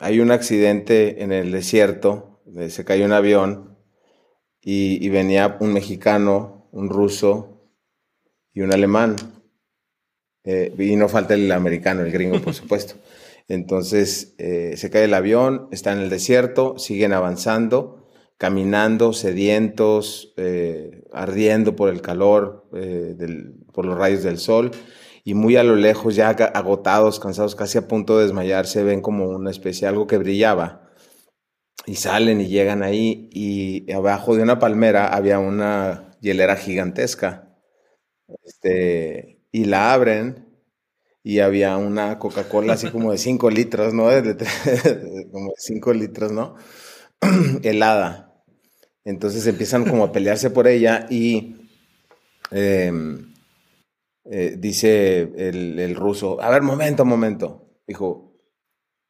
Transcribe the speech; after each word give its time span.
hay 0.00 0.20
un 0.20 0.30
accidente 0.30 1.22
en 1.22 1.30
el 1.30 1.52
desierto, 1.52 2.40
eh, 2.56 2.70
se 2.70 2.84
cayó 2.84 3.04
un 3.04 3.12
avión 3.12 3.78
y, 4.62 5.08
venía 5.10 5.56
un 5.60 5.72
mexicano, 5.72 6.68
un 6.72 6.88
ruso 6.88 7.70
y 8.52 8.62
un 8.62 8.72
alemán. 8.72 9.16
Eh, 10.44 10.74
y 10.78 10.96
no 10.96 11.08
falta 11.08 11.34
el 11.34 11.52
americano, 11.52 12.02
el 12.02 12.12
gringo, 12.12 12.40
por 12.40 12.54
supuesto. 12.54 12.94
Entonces 13.48 14.34
eh, 14.38 14.74
se 14.76 14.90
cae 14.90 15.04
el 15.04 15.14
avión, 15.14 15.68
está 15.70 15.92
en 15.92 16.00
el 16.00 16.10
desierto, 16.10 16.78
siguen 16.78 17.12
avanzando, 17.12 18.08
caminando, 18.38 19.12
sedientos, 19.12 20.34
ardiendo 21.12 21.76
por 21.76 21.90
el 21.90 22.00
calor, 22.00 22.70
por 23.72 23.84
los 23.84 23.98
rayos 23.98 24.22
del 24.22 24.38
sol 24.38 24.70
y 25.24 25.34
muy 25.34 25.56
a 25.56 25.64
lo 25.64 25.76
lejos, 25.76 26.16
ya 26.16 26.30
agotados, 26.30 27.20
cansados, 27.20 27.54
casi 27.54 27.78
a 27.78 27.88
punto 27.88 28.18
de 28.18 28.24
desmayarse, 28.24 28.82
ven 28.82 29.02
como 29.02 29.28
una 29.28 29.50
especie, 29.50 29.86
algo 29.86 30.06
que 30.06 30.18
brillaba. 30.18 30.88
Y 31.86 31.96
salen 31.96 32.40
y 32.40 32.48
llegan 32.48 32.82
ahí 32.82 33.28
y 33.32 33.90
abajo 33.92 34.36
de 34.36 34.42
una 34.42 34.58
palmera 34.58 35.08
había 35.08 35.38
una 35.38 36.16
hielera 36.20 36.56
gigantesca. 36.56 37.56
Este, 38.44 39.40
y 39.52 39.64
la 39.64 39.92
abren 39.92 40.46
y 41.22 41.40
había 41.40 41.76
una 41.76 42.18
Coca-Cola 42.18 42.74
así 42.74 42.90
como 42.90 43.12
de 43.12 43.18
5 43.18 43.50
litros, 43.50 43.94
¿no? 43.94 44.04
como 45.32 45.48
de 45.50 45.54
5 45.58 45.92
litros, 45.92 46.32
¿no? 46.32 46.56
Helada. 47.62 48.42
Entonces 49.04 49.46
empiezan 49.46 49.84
como 49.84 50.04
a 50.04 50.12
pelearse 50.12 50.50
por 50.50 50.68
ella 50.68 51.06
y... 51.10 51.56
Em, 52.50 53.29
eh, 54.24 54.56
dice 54.58 55.32
el, 55.36 55.94
ruso, 55.96 56.40
a 56.40 56.50
ver, 56.50 56.62
momento, 56.62 57.04
momento. 57.04 57.68
Dijo, 57.86 58.36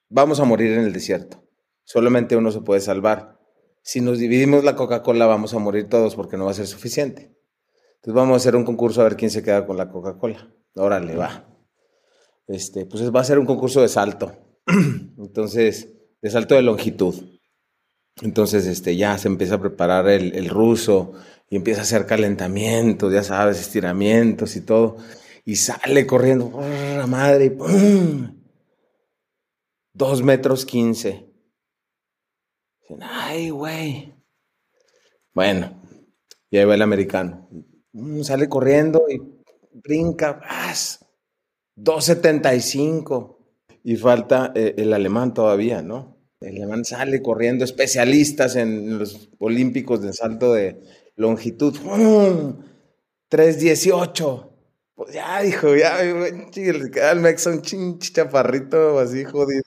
vamos 0.09 0.41
a 0.41 0.45
morir 0.45 0.73
en 0.73 0.85
el 0.85 0.93
desierto. 0.93 1.45
Solamente 1.85 2.37
uno 2.37 2.53
se 2.53 2.61
puede 2.61 2.81
salvar. 2.81 3.39
Si 3.83 4.01
nos 4.01 4.19
dividimos 4.19 4.65
la 4.65 4.77
Coca-Cola, 4.77 5.27
vamos 5.27 5.55
a 5.55 5.59
morir 5.59 5.89
todos 5.89 6.15
porque 6.15 6.37
no 6.37 6.45
va 6.45 6.53
a 6.53 6.55
ser 6.55 6.67
suficiente. 6.67 7.37
Entonces 7.97 8.15
vamos 8.15 8.35
a 8.35 8.37
hacer 8.37 8.57
un 8.57 8.65
concurso 8.65 9.01
a 9.01 9.05
ver 9.05 9.17
quién 9.17 9.31
se 9.31 9.43
queda 9.43 9.67
con 9.67 9.77
la 9.77 9.91
Coca-Cola. 9.91 10.55
Órale, 10.77 11.17
va. 11.17 11.47
Este, 12.47 12.87
pues 12.87 13.15
va 13.15 13.21
a 13.21 13.25
ser 13.25 13.39
un 13.39 13.47
concurso 13.47 13.83
de 13.83 13.89
salto. 13.89 14.33
Entonces, 15.19 15.89
de 16.23 16.31
salto 16.31 16.55
de 16.55 16.63
longitud. 16.63 17.15
Entonces, 18.23 18.67
este, 18.67 18.97
ya 18.97 19.19
se 19.19 19.29
empieza 19.29 19.57
a 19.57 19.61
preparar 19.61 20.09
el, 20.09 20.35
el 20.35 20.49
ruso, 20.49 21.13
y 21.51 21.57
empieza 21.57 21.81
a 21.81 21.83
hacer 21.83 22.07
calentamientos, 22.07 23.13
ya 23.13 23.25
sabes, 23.25 23.61
estiramientos 23.61 24.55
y 24.55 24.61
todo. 24.61 24.99
Y 25.45 25.57
sale 25.57 26.07
corriendo, 26.07 26.53
la 26.97 27.09
madre! 27.09 27.57
Dos 29.93 30.23
metros 30.23 30.65
quince. 30.65 31.27
Ay, 33.01 33.51
güey. 33.51 34.15
Bueno, 35.35 35.83
y 36.51 36.59
ahí 36.59 36.65
va 36.65 36.77
el 36.77 36.83
americano. 36.83 37.49
Mm, 37.93 38.23
sale 38.23 38.49
corriendo 38.49 39.07
y 39.09 39.21
brinca, 39.73 40.35
¡vas! 40.35 41.05
2.75. 41.77 43.39
Y 43.83 43.97
falta 43.97 44.53
eh, 44.55 44.75
el 44.79 44.93
alemán 44.93 45.35
todavía, 45.35 45.83
¿no? 45.83 46.17
El 46.41 46.59
alemán 46.59 46.85
sale 46.85 47.21
corriendo, 47.23 47.65
especialistas 47.65 48.55
en 48.55 48.99
los 48.99 49.31
olímpicos 49.39 50.01
de 50.03 50.13
salto 50.13 50.53
de, 50.53 50.81
longitud, 51.21 51.77
318. 53.29 54.47
Pues 54.95 55.15
ya, 55.15 55.41
dijo, 55.43 55.77
ya, 55.77 56.01
el 56.01 57.21
mexa 57.21 57.51
un 57.51 57.63
chinch 57.63 58.13
chaparrito 58.13 58.99
así 58.99 59.25
jodido. 59.25 59.63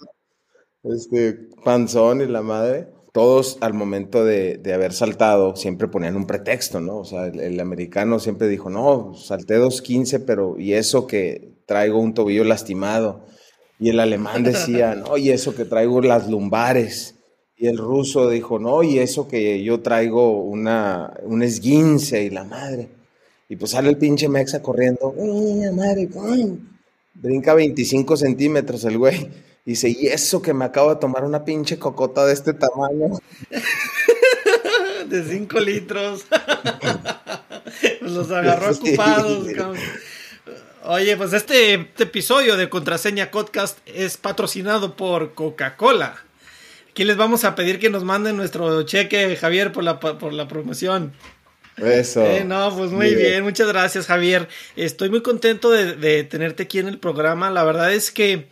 Este, 0.84 1.50
panzón 1.64 2.22
y 2.22 2.28
la 2.28 2.42
madre. 2.42 2.90
Todos 3.14 3.58
al 3.62 3.74
momento 3.74 4.26
de, 4.26 4.60
haber 4.74 4.94
saltado 4.94 5.56
siempre 5.56 5.88
ponían 5.88 6.16
un 6.16 6.26
pretexto, 6.26 6.80
¿no? 6.80 6.98
O 6.98 7.06
sea, 7.06 7.28
el, 7.28 7.60
americano 7.60 8.20
siempre 8.20 8.48
dijo, 8.48 8.70
no, 8.72 9.14
salté 9.14 9.60
2.15, 9.60 10.24
pero 10.26 10.58
y 10.58 10.74
eso 10.74 11.06
que 11.06 11.54
traigo 11.68 12.00
un 12.00 12.16
tobillo 12.16 12.44
lastimado. 12.44 13.26
Y 13.80 13.90
el 13.90 14.00
alemán 14.00 14.44
decía, 14.44 14.96
no, 14.96 15.18
y 15.18 15.30
eso 15.30 15.56
que 15.56 15.66
traigo 15.66 16.02
las 16.02 16.28
lumbares. 16.28 17.23
Y 17.56 17.68
el 17.68 17.78
ruso 17.78 18.30
dijo, 18.30 18.60
no, 18.60 18.84
y 18.84 19.00
eso 19.00 19.28
que 19.28 19.64
yo 19.64 19.82
traigo 19.82 20.42
una, 20.42 21.14
un 21.24 21.44
esguince 21.44 22.24
y 22.24 22.30
la 22.30 22.44
madre. 22.44 22.90
Y 23.48 23.56
pues 23.56 23.72
sale 23.72 23.90
el 23.90 23.98
pinche 23.98 24.28
Mexa 24.28 24.62
corriendo, 24.62 25.14
madre! 25.74 26.10
Brinca 27.14 27.54
25 27.54 28.18
centímetros 28.18 28.84
el 28.86 28.98
güey. 28.98 29.30
Y 29.66 29.72
dice, 29.72 29.90
y 29.90 30.08
eso 30.08 30.42
que 30.42 30.54
me 30.54 30.66
acabo 30.66 30.90
de 30.90 31.00
tomar 31.00 31.24
una 31.24 31.46
pinche 31.46 31.78
cocota 31.78 32.26
de 32.26 32.34
este 32.34 32.54
tamaño. 32.54 33.20
de 35.08 35.24
5 35.24 35.60
litros. 35.60 36.26
Los 38.02 38.32
agarró 38.32 38.72
ocupados. 38.72 39.48
Oye, 40.86 41.16
pues 41.16 41.32
este, 41.34 41.76
este 41.76 42.04
episodio 42.04 42.58
de 42.58 42.70
Contraseña 42.70 43.32
Podcast 43.32 43.78
es 43.86 44.18
patrocinado 44.18 44.96
por 44.96 45.34
Coca-Cola. 45.34 46.16
Aquí 46.94 47.06
les 47.06 47.18
vamos 47.18 47.44
a 47.44 47.56
pedir 47.56 47.80
que 47.80 47.90
nos 47.90 48.04
manden 48.04 48.38
nuestro 48.38 48.84
cheque, 48.84 49.36
Javier, 49.36 49.72
por 49.72 49.84
la, 49.84 50.00
por 50.00 50.32
la 50.32 50.48
promoción. 50.48 51.12
Eso. 51.78 52.24
Eh, 52.24 52.44
no, 52.44 52.72
pues 52.78 52.92
muy 52.92 53.16
bien. 53.16 53.42
muchas 53.44 53.68
gracias, 53.68 54.06
Javier. 54.06 54.48
Estoy 54.76 55.10
muy 55.10 55.24
contento 55.24 55.72
de, 55.72 56.24
tenerte 56.26 56.62
aquí 56.62 56.78
en 56.78 56.88
el 56.88 57.00
programa. 57.00 57.50
La 57.50 57.64
verdad 57.64 57.92
es 57.92 58.12
que, 58.12 58.48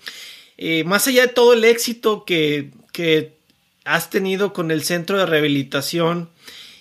eh, 0.58 0.84
más 0.86 1.08
allá 1.08 1.28
de 1.28 1.34
todo 1.34 1.54
el 1.54 1.64
éxito 1.64 2.26
que, 2.26 2.72
que 2.92 3.38
has 3.86 4.10
tenido 4.10 4.54
con 4.54 4.72
el 4.72 4.82
centro 4.82 5.20
de 5.20 5.28
rehabilitación 5.28 6.32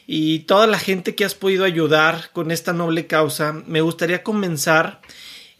y 0.06 0.38
toda 0.38 0.66
la 0.66 0.78
gente 0.78 1.14
que 1.14 1.26
has 1.26 1.34
podido 1.34 1.66
ayudar 1.66 2.30
con 2.32 2.52
esta 2.52 2.72
noble 2.72 3.06
causa, 3.06 3.52
me 3.52 3.82
gustaría 3.82 4.22
comenzar 4.22 5.02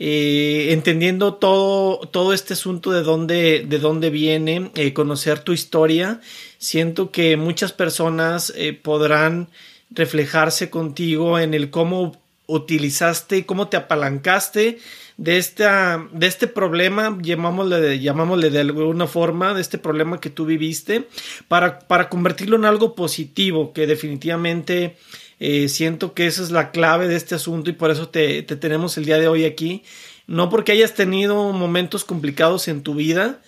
eh, 0.03 0.73
entendiendo 0.73 1.35
todo, 1.35 1.99
todo 2.09 2.33
este 2.33 2.55
asunto 2.55 2.91
de 2.91 3.03
dónde, 3.03 3.67
de 3.69 3.79
dónde 3.79 4.09
viene, 4.09 4.71
eh, 4.75 4.95
conocer 4.95 5.41
tu 5.41 5.53
historia, 5.53 6.23
siento 6.57 7.11
que 7.11 7.37
muchas 7.37 7.75
personas 7.75 8.51
eh, 8.57 8.73
podrán 8.73 9.49
reflejarse 9.91 10.71
contigo 10.71 11.39
en 11.39 11.53
el 11.53 11.69
cómo 11.69 12.17
utilizaste, 12.47 13.45
cómo 13.45 13.69
te 13.69 13.77
apalancaste 13.77 14.79
de, 15.19 15.37
esta, 15.37 16.09
de 16.13 16.27
este 16.29 16.47
problema, 16.47 17.19
llamámosle 17.21 17.81
de, 17.83 18.01
llamámosle 18.01 18.49
de 18.49 18.61
alguna 18.61 19.07
forma, 19.07 19.53
de 19.53 19.61
este 19.61 19.77
problema 19.77 20.19
que 20.19 20.31
tú 20.31 20.47
viviste, 20.47 21.09
para, 21.47 21.79
para 21.79 22.09
convertirlo 22.09 22.57
en 22.57 22.65
algo 22.65 22.95
positivo, 22.95 23.75
que 23.75 23.87
definitivamente 23.87 24.97
eh, 25.41 25.71
siento 25.71 26.13
que 26.13 26.27
esa 26.27 26.43
es 26.43 26.51
la 26.51 26.71
clave 26.71 27.09
de 27.09 27.17
este 27.17 27.35
asunto 27.35 27.71
y 27.71 27.73
por 27.73 27.91
eso 27.91 28.11
te, 28.11 28.43
tenemos 28.43 28.99
el 28.99 29.07
día 29.07 29.19
de 29.19 29.27
hoy 29.27 29.47
aquí. 29.47 29.83
No 30.27 30.51
porque 30.51 30.73
hayas 30.73 30.95
tenido 30.95 31.53
momentos 31.53 32.05
complicados 32.05 32.69
en 32.69 32.83
tu 32.83 32.95
vida, 32.95 33.41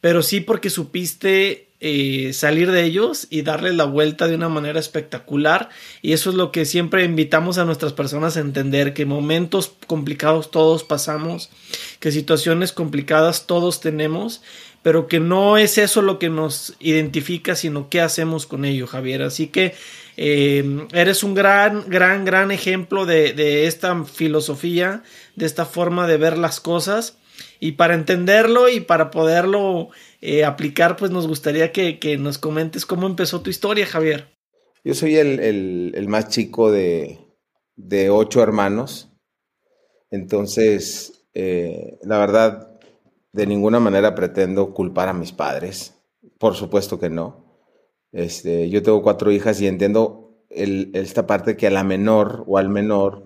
pero 0.00 0.22
sí 0.22 0.40
porque 0.40 0.70
supiste 0.70 1.68
eh, 1.80 2.32
salir 2.32 2.70
de 2.70 2.84
ellos 2.84 3.26
y 3.30 3.42
darle 3.42 3.72
la 3.72 3.84
vuelta 3.84 4.28
de 4.28 4.36
una 4.36 4.48
manera 4.48 4.78
espectacular. 4.78 5.70
Y 6.02 6.12
eso 6.12 6.30
es 6.30 6.36
lo 6.36 6.52
que 6.52 6.64
siempre 6.64 7.04
invitamos 7.04 7.58
a 7.58 7.64
nuestras 7.64 7.92
personas 7.92 8.36
a 8.36 8.40
entender, 8.40 8.94
que 8.94 9.04
momentos 9.04 9.72
complicados 9.88 10.52
todos 10.52 10.84
pasamos, 10.84 11.50
que 11.98 12.12
situaciones 12.12 12.72
complicadas 12.72 13.46
todos 13.46 13.80
tenemos, 13.80 14.40
pero 14.82 15.08
que 15.08 15.18
no 15.18 15.58
es 15.58 15.78
eso 15.78 16.00
lo 16.00 16.18
que 16.18 16.28
nos 16.28 16.74
identifica, 16.78 17.56
sino 17.56 17.88
qué 17.88 18.00
hacemos 18.00 18.46
con 18.46 18.64
ello, 18.64 18.86
Javier. 18.86 19.22
Así 19.22 19.48
que 19.48 19.74
eh, 20.16 20.86
eres 20.92 21.24
un 21.24 21.34
gran, 21.34 21.88
gran, 21.88 22.24
gran 22.24 22.50
ejemplo 22.50 23.06
de, 23.06 23.66
esta 23.66 24.04
filosofía, 24.04 25.02
de 25.36 25.46
esta 25.46 25.64
forma 25.64 26.06
de 26.06 26.16
ver 26.16 26.38
las 26.38 26.60
cosas. 26.60 27.18
Y 27.60 27.72
para 27.72 27.94
entenderlo 27.94 28.68
y 28.68 28.80
para 28.80 29.10
poderlo 29.10 29.88
eh, 30.20 30.44
aplicar, 30.44 30.96
pues 30.96 31.10
nos 31.10 31.26
gustaría 31.26 31.72
que, 31.72 32.16
nos 32.18 32.38
comentes 32.38 32.86
cómo 32.86 33.06
empezó 33.06 33.40
tu 33.40 33.50
historia, 33.50 33.86
Javier. 33.86 34.28
Yo 34.84 34.94
soy 34.94 35.16
el, 35.16 36.06
más 36.08 36.28
chico 36.28 36.70
de, 36.70 37.18
ocho 38.10 38.42
hermanos. 38.42 39.10
Entonces, 40.10 41.24
eh, 41.32 41.98
la 42.02 42.18
verdad, 42.18 42.78
de 43.32 43.46
ninguna 43.46 43.80
manera 43.80 44.14
pretendo 44.14 44.72
culpar 44.72 45.08
a 45.08 45.14
mis 45.14 45.32
padres. 45.32 45.94
Por 46.38 46.54
supuesto 46.54 47.00
que 47.00 47.10
no. 47.10 47.43
Este, 48.14 48.70
yo 48.70 48.82
tengo 48.82 49.02
cuatro 49.02 49.32
hijas 49.32 49.60
y 49.60 49.66
entiendo 49.66 50.30
esta 50.48 51.26
parte 51.26 51.56
que 51.56 51.66
a 51.66 51.70
la 51.70 51.82
menor 51.82 52.44
o 52.46 52.58
al 52.58 52.68
menor, 52.68 53.24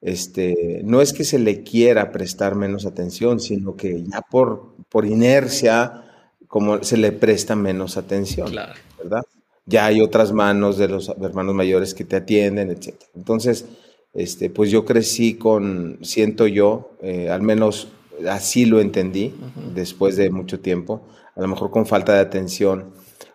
este, 0.00 0.80
no 0.84 1.02
es 1.02 1.12
que 1.12 1.22
se 1.22 1.38
le 1.38 1.62
quiera 1.62 2.10
prestar 2.10 2.54
menos 2.54 2.86
atención, 2.86 3.40
sino 3.40 3.76
que 3.76 4.02
ya 4.02 4.22
por, 4.22 4.74
por 4.88 5.04
inercia, 5.04 6.04
como 6.48 6.82
se 6.82 6.96
le 6.96 7.12
presta 7.12 7.54
menos 7.54 7.98
atención, 7.98 8.50
¿verdad? 8.98 9.22
Ya 9.66 9.84
hay 9.84 10.00
otras 10.00 10.32
manos 10.32 10.78
de 10.78 10.88
los 10.88 11.10
hermanos 11.10 11.54
mayores 11.54 11.94
que 11.94 12.04
te 12.04 12.16
atienden, 12.16 12.70
etc. 12.70 12.94
Entonces, 13.14 13.66
este, 14.14 14.48
pues 14.48 14.70
yo 14.70 14.86
crecí 14.86 15.34
con, 15.34 15.98
siento 16.00 16.46
yo, 16.46 16.92
eh, 17.02 17.28
al 17.28 17.42
menos 17.42 17.88
así 18.28 18.64
lo 18.64 18.80
entendí 18.80 19.34
después 19.74 20.16
de 20.16 20.30
mucho 20.30 20.58
tiempo, 20.60 21.02
a 21.36 21.40
lo 21.42 21.48
mejor 21.48 21.70
con 21.70 21.86
falta 21.86 22.14
de 22.14 22.20
atención, 22.20 22.92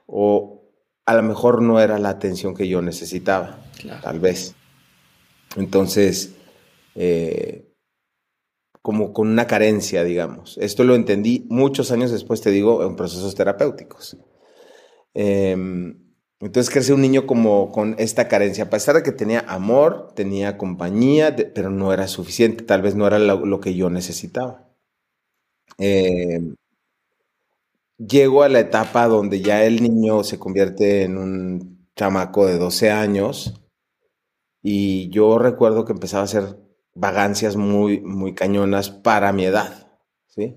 o 0.07 0.56
a 1.07 1.15
lo 1.15 1.23
mejor 1.23 1.61
no 1.61 1.79
era 1.79 1.97
la 1.99 2.09
atención 2.09 2.53
que 2.53 2.67
yo 2.67 2.81
necesitaba, 2.81 3.61
tal 4.03 4.19
vez. 4.19 4.55
Entonces, 5.55 6.35
eh, 6.95 7.73
como 8.81 9.13
con 9.13 9.29
una 9.29 9.47
carencia, 9.47 10.03
digamos. 10.03 10.57
Esto 10.57 10.83
lo 10.83 10.95
entendí 10.95 11.45
muchos 11.49 11.91
años 11.91 12.11
después, 12.11 12.41
te 12.41 12.51
digo, 12.51 12.85
en 12.85 12.97
procesos 12.97 13.35
terapéuticos. 13.35 14.17
Em, 15.13 16.13
entonces 16.41 16.69
crece 16.69 16.91
un 16.91 17.01
niño 17.01 17.25
como 17.25 17.71
con 17.71 17.95
esta 17.99 18.27
carencia, 18.27 18.65
a 18.65 18.69
pesar 18.69 18.95
de 18.95 19.03
que 19.03 19.13
tenía 19.13 19.39
amor, 19.47 20.11
tenía 20.13 20.57
compañía, 20.57 21.33
pero 21.55 21.69
no 21.69 21.93
era 21.93 22.09
suficiente, 22.09 22.65
tal 22.65 22.81
vez 22.81 22.95
no 22.95 23.07
era 23.07 23.17
lo, 23.17 23.59
que 23.61 23.75
yo 23.75 23.89
necesitaba. 23.89 24.67
Em, 25.77 26.55
llego 27.97 28.43
a 28.43 28.49
la 28.49 28.59
etapa 28.59 29.07
donde 29.07 29.41
ya 29.41 29.63
el 29.63 29.81
niño 29.81 30.23
se 30.23 30.39
convierte 30.39 31.03
en 31.03 31.17
un 31.17 31.87
chamaco 31.95 32.45
de 32.45 32.57
12 32.57 32.91
años 32.91 33.61
y 34.61 35.09
yo 35.09 35.39
recuerdo 35.39 35.85
que 35.85 35.93
empezaba 35.93 36.21
a 36.21 36.25
hacer 36.25 36.57
vagancias 36.93 37.55
muy, 37.55 38.01
muy 38.01 38.33
cañonas 38.33 38.89
para 38.89 39.31
mi 39.31 39.45
edad, 39.45 39.91
¿sí? 40.27 40.55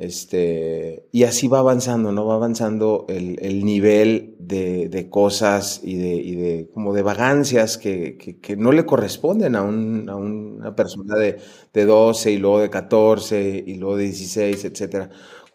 Este, 0.00 1.08
y 1.12 1.24
así 1.24 1.46
va 1.46 1.58
avanzando, 1.58 2.10
¿no? 2.10 2.24
Va 2.24 2.36
avanzando 2.36 3.04
el, 3.10 3.64
nivel 3.64 4.34
de, 4.38 5.08
cosas 5.10 5.82
y 5.84 5.96
de, 5.96 6.70
como 6.72 6.94
de 6.94 7.02
vagancias 7.02 7.76
que, 7.76 8.38
no 8.56 8.72
le 8.72 8.86
corresponden 8.86 9.56
a, 9.56 9.62
una 9.62 10.74
persona 10.74 11.16
de, 11.16 11.38
12 11.74 12.32
y 12.32 12.38
luego 12.38 12.60
de 12.60 12.70
14 12.70 13.64
y 13.66 13.74
luego 13.74 13.96
de 13.98 14.04
16, 14.04 14.64
etc. 14.64 15.10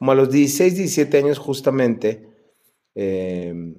Como 0.06 0.12
a 0.12 0.16
los 0.22 0.30
16, 0.30 0.76
17 0.76 1.18
años 1.18 1.40
justamente, 1.40 2.30
em, 2.94 3.74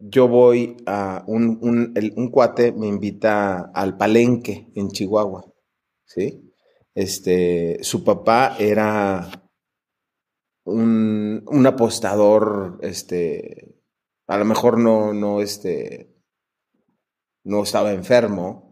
yo 0.00 0.26
voy 0.26 0.76
a 0.86 1.22
un, 1.28 2.30
cuate 2.32 2.72
me 2.72 2.88
invita 2.88 3.70
al 3.72 3.96
palenque 3.96 4.72
en 4.74 4.88
Chihuahua, 4.88 5.44
¿sí? 6.04 6.52
Este, 6.96 7.78
su 7.84 8.02
papá 8.02 8.56
era 8.58 9.30
un, 10.64 11.44
un 11.46 11.66
apostador, 11.68 12.80
este, 12.82 13.76
a 14.26 14.36
lo 14.36 14.44
mejor 14.46 14.80
no, 14.80 15.14
no, 15.14 15.42
este, 15.42 16.12
no 17.44 17.62
estaba 17.62 17.92
enfermo, 17.92 18.69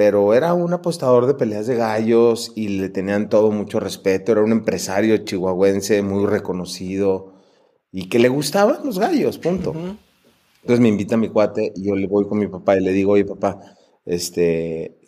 pero 0.00 0.32
era 0.32 0.54
un 0.54 0.72
apostador 0.72 1.26
de 1.26 1.34
peleas 1.34 1.66
de 1.66 1.76
gallos 1.76 2.52
y 2.56 2.68
le 2.68 2.88
tenían 2.88 3.28
todo 3.28 3.50
mucho 3.50 3.80
respeto, 3.80 4.32
era 4.32 4.40
un 4.40 4.50
empresario 4.50 5.14
chihuahuense 5.18 6.00
muy 6.00 6.24
reconocido 6.24 7.34
y 7.92 8.08
que 8.08 8.18
le 8.18 8.30
gustaban 8.30 8.78
los 8.82 8.98
gallos, 8.98 9.36
punto. 9.36 9.74
Entonces 10.62 10.80
me 10.80 10.88
invita 10.88 11.16
a 11.16 11.18
mi 11.18 11.28
cuate 11.28 11.74
y 11.76 11.86
yo 11.86 11.96
le 11.96 12.06
voy 12.06 12.26
con 12.26 12.38
mi 12.38 12.46
papá 12.46 12.78
y 12.78 12.80
le 12.80 12.92
digo, 12.92 13.12
oye 13.12 13.26
papá, 13.26 13.60
este, 14.06 14.98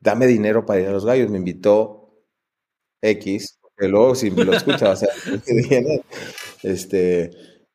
dame 0.00 0.26
dinero 0.26 0.66
para 0.66 0.80
ir 0.80 0.88
a 0.88 0.90
los 0.90 1.06
gallos. 1.06 1.30
Me 1.30 1.38
invitó 1.38 2.24
X, 3.00 3.60
que 3.76 3.86
luego 3.86 4.16
si 4.16 4.30
lo 4.30 4.52
escucha, 4.52 4.90
o 4.90 4.96
sea, 4.96 5.10
este, 6.64 7.30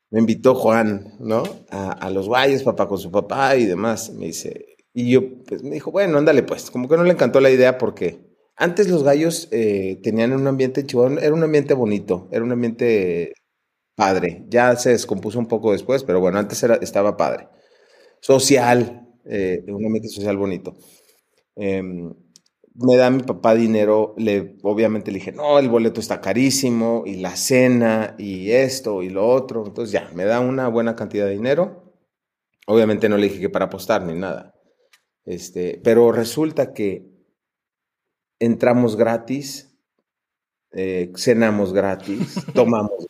me 0.10 0.20
invitó 0.20 0.56
Juan, 0.56 1.14
¿no? 1.22 1.44
A, 1.70 2.10
los 2.10 2.28
gallos, 2.28 2.64
papá, 2.64 2.86
con 2.86 2.98
su 2.98 3.10
papá 3.10 3.56
y 3.56 3.66
demás. 3.66 4.12
Me 4.12 4.26
dice, 4.26 4.73
y 4.94 5.12
yo, 5.12 5.22
pues 5.46 5.64
me 5.64 5.72
dijo, 5.72 5.92
bueno, 5.92 6.18
ándale 6.18 6.44
pues, 6.44 6.70
como 6.72 6.88
que 6.88 6.98
no 6.98 7.04
le 7.04 7.12
encantó 7.14 7.40
la 7.40 7.50
idea 7.52 7.78
porque 7.78 8.20
antes 8.56 8.88
los 8.90 9.04
gallos 9.04 9.48
eh, 9.52 10.00
tenían 10.04 10.34
un 10.34 10.48
ambiente 10.48 10.86
chihuahua, 10.86 11.20
era 11.22 11.34
un 11.34 11.44
ambiente 11.44 11.74
bonito, 11.74 12.28
era 12.32 12.44
un 12.44 12.52
ambiente 12.52 13.34
padre. 13.96 14.46
Ya 14.50 14.76
se 14.78 14.92
descompuso 14.92 15.40
un 15.40 15.48
poco 15.48 15.72
después, 15.74 16.04
pero 16.04 16.20
bueno, 16.22 16.40
antes 16.40 16.62
era, 16.64 16.76
estaba 16.76 17.18
padre. 17.18 17.50
Social, 18.22 19.08
eh, 19.26 19.64
un 19.68 19.86
ambiente 19.86 20.10
social 20.10 20.38
bonito. 20.38 20.76
Em, 21.56 22.14
me 22.76 22.98
da 22.98 23.10
mi 23.12 23.24
papá 23.24 23.56
dinero, 23.56 24.16
le, 24.18 24.58
obviamente 24.64 25.12
le 25.12 25.20
dije, 25.20 25.32
no, 25.32 25.60
el 25.60 25.70
boleto 25.70 26.00
está 26.02 26.22
carísimo, 26.22 27.04
y 27.06 27.18
la 27.18 27.36
cena, 27.36 28.16
y 28.18 28.52
esto, 28.52 29.04
y 29.04 29.10
lo 29.10 29.28
otro. 29.30 29.66
Entonces 29.68 29.92
ya, 29.94 30.10
me 30.16 30.26
da 30.26 30.40
una 30.40 30.68
buena 30.70 30.96
cantidad 30.96 31.26
de 31.28 31.34
dinero. 31.34 31.94
Obviamente 32.68 33.10
no 33.10 33.18
le 33.18 33.28
dije 33.30 33.42
que 33.42 33.50
para 33.50 33.66
apostar 33.66 34.04
ni 34.04 34.16
nada. 34.20 34.54
Este, 35.26 35.80
pero 35.84 36.12
resulta 36.12 36.74
que 36.74 37.10
entramos 38.40 38.96
gratis, 38.96 39.78
eh, 40.72 41.12
cenamos 41.16 41.74
gratis, 41.74 42.36
tomamos 42.54 43.08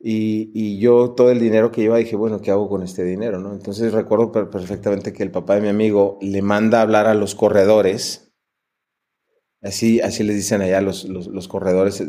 y, 0.00 0.78
yo 0.78 1.10
todo 1.10 1.30
el 1.30 1.40
dinero 1.40 1.72
que 1.72 1.80
lleva 1.82 1.98
dije, 1.98 2.16
bueno, 2.16 2.40
¿qué 2.40 2.50
hago 2.50 2.68
con 2.68 2.82
este 2.82 3.04
dinero? 3.04 3.40
¿no? 3.40 3.52
Entonces 3.52 3.92
recuerdo 3.92 4.30
perfectamente 4.32 5.12
que 5.12 5.22
el 5.22 5.30
papá 5.30 5.56
de 5.56 5.62
mi 5.62 5.68
amigo 5.68 6.18
le 6.20 6.42
manda 6.42 6.78
a 6.78 6.82
hablar 6.82 7.06
a 7.06 7.14
los 7.14 7.34
corredores. 7.34 8.32
Así, 9.60 10.00
así 10.00 10.22
les 10.22 10.36
dicen 10.36 10.62
allá 10.62 10.80
los, 10.80 11.04
los, 11.04 11.48
corredores, 11.48 12.00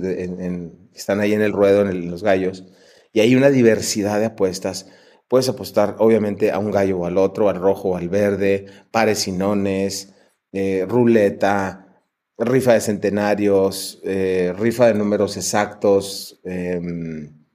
están 0.94 1.20
ahí 1.20 1.34
en 1.34 1.42
el 1.42 1.52
ruedo, 1.52 1.82
en, 1.82 2.12
los 2.12 2.22
gallos. 2.22 2.66
Y 3.12 3.22
hay 3.22 3.36
una 3.36 3.50
diversidad 3.50 4.20
de 4.20 4.28
apuestas. 4.28 4.88
Puedes 5.30 5.48
apostar, 5.48 5.96
obviamente, 6.00 6.52
a 6.52 6.58
un 6.58 6.72
gallo 6.72 7.00
o 7.00 7.06
al 7.06 7.18
otro, 7.18 7.50
al 7.50 7.56
rojo 7.58 7.90
o 7.90 7.96
al 7.96 8.10
verde, 8.10 8.66
pares 8.92 9.28
y 9.28 9.32
nones, 9.32 10.14
eh, 10.52 10.86
ruleta, 10.90 12.04
rifa 12.40 12.74
de 12.74 12.82
centenarios, 12.82 14.00
eh, 14.04 14.54
rifa 14.58 14.88
de 14.88 14.96
números 14.96 15.38
exactos. 15.38 16.40
Em, 16.44 17.46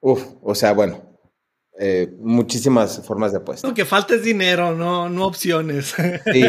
uf, 0.00 0.22
o 0.42 0.54
sea, 0.54 0.74
bueno, 0.74 1.10
eh, 1.78 2.12
muchísimas 2.18 3.00
formas 3.06 3.32
de 3.32 3.38
apuesta. 3.38 3.66
Lo 3.66 3.72
que 3.72 3.86
falta 3.86 4.14
es 4.14 4.22
dinero, 4.22 4.74
no, 4.74 5.08
no 5.08 5.26
opciones. 5.26 5.94
Sí, 6.30 6.44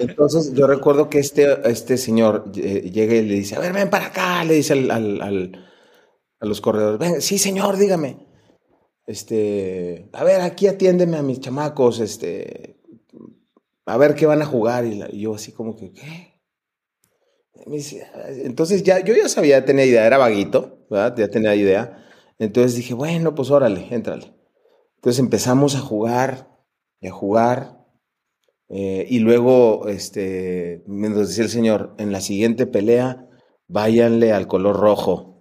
entonces 0.00 0.52
yo 0.54 0.66
recuerdo 0.66 1.08
que 1.08 1.20
este, 1.20 1.70
este 1.70 1.96
señor 1.96 2.50
eh, 2.56 2.90
llega 2.92 3.14
y 3.14 3.22
le 3.22 3.34
dice, 3.34 3.54
a 3.54 3.60
ver, 3.60 3.72
ven 3.72 3.90
para 3.90 4.06
acá, 4.06 4.42
le 4.42 4.54
dice 4.54 4.72
al, 4.72 4.90
a 4.90 6.46
los 6.46 6.60
corredores, 6.60 6.98
ven, 6.98 7.22
sí 7.22 7.38
señor, 7.38 7.76
dígame. 7.76 8.33
Este, 9.06 10.08
a 10.12 10.24
ver, 10.24 10.40
aquí 10.40 10.66
atiéndeme 10.66 11.16
a 11.16 11.22
mis 11.22 11.40
chamacos, 11.40 12.00
este, 12.00 12.80
a 13.84 13.96
ver 13.96 14.14
qué 14.14 14.26
van 14.26 14.42
a 14.42 14.46
jugar. 14.46 14.86
Y, 14.86 15.20
yo 15.20 15.34
así 15.34 15.52
como 15.52 15.76
que, 15.76 15.92
¿qué? 15.92 16.34
Entonces 17.66 18.82
ya, 18.82 19.02
yo 19.04 19.14
ya 19.14 19.28
sabía, 19.28 19.64
tenía 19.64 19.84
idea, 19.84 20.06
era 20.06 20.18
vaguito. 20.18 20.86
Ya 20.90 21.28
tenía 21.28 21.54
idea. 21.54 22.04
Entonces 22.38 22.76
dije, 22.76 22.94
bueno, 22.94 23.34
pues 23.34 23.50
órale, 23.50 23.86
éntrale. 23.90 24.34
Entonces 24.96 25.20
empezamos 25.20 25.74
a 25.74 25.80
jugar 25.80 26.48
y 27.00 27.08
a 27.08 27.12
jugar. 27.12 27.84
Eh, 28.68 29.06
y 29.08 29.18
luego, 29.18 29.88
este, 29.88 30.82
nos 30.86 31.28
decía 31.28 31.44
el 31.44 31.50
Señor, 31.50 31.94
en 31.98 32.12
la 32.12 32.20
siguiente 32.20 32.66
pelea, 32.66 33.28
váyanle 33.68 34.32
al 34.32 34.46
color 34.46 34.76
rojo. 34.76 35.33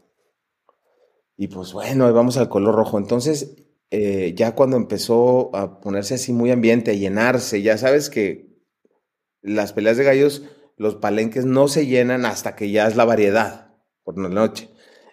Y 1.37 1.47
pues 1.47 1.73
bueno, 1.73 2.11
vamos 2.13 2.37
al 2.37 2.49
color 2.49 2.75
rojo. 2.75 2.97
Entonces, 2.97 3.55
eh, 3.91 4.33
ya 4.35 4.55
cuando 4.55 4.77
empezó 4.77 5.55
a 5.55 5.79
ponerse 5.79 6.15
así 6.15 6.33
muy 6.33 6.51
ambiente, 6.51 6.91
a 6.91 6.95
llenarse, 6.95 7.61
ya 7.61 7.77
sabes 7.77 8.09
que 8.09 8.53
las 9.41 9.73
peleas 9.73 9.97
de 9.97 10.03
gallos 10.03 10.43
los 10.77 10.95
palenques 10.95 11.45
no 11.45 11.67
se 11.67 11.85
llenan 11.85 12.25
hasta 12.25 12.55
que 12.55 12.71
ya 12.71 12.87
es 12.87 12.95
la 12.95 13.05
variedad 13.05 13.75
por 14.03 14.19
la 14.19 14.29
noche. 14.29 14.69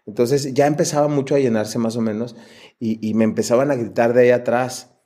Entonces 0.06 0.54
ya 0.54 0.66
empezaba 0.66 1.08
mucho 1.08 1.34
a 1.34 1.38
llenarse 1.38 1.78
más 1.78 1.96
o 1.96 2.00
menos 2.00 2.36
y, 2.78 3.14
me 3.14 3.24
empezaban 3.24 3.70
a 3.70 3.74
gritar 3.76 4.14
de 4.14 4.22
ahí 4.22 4.30
atrás, 4.30 4.96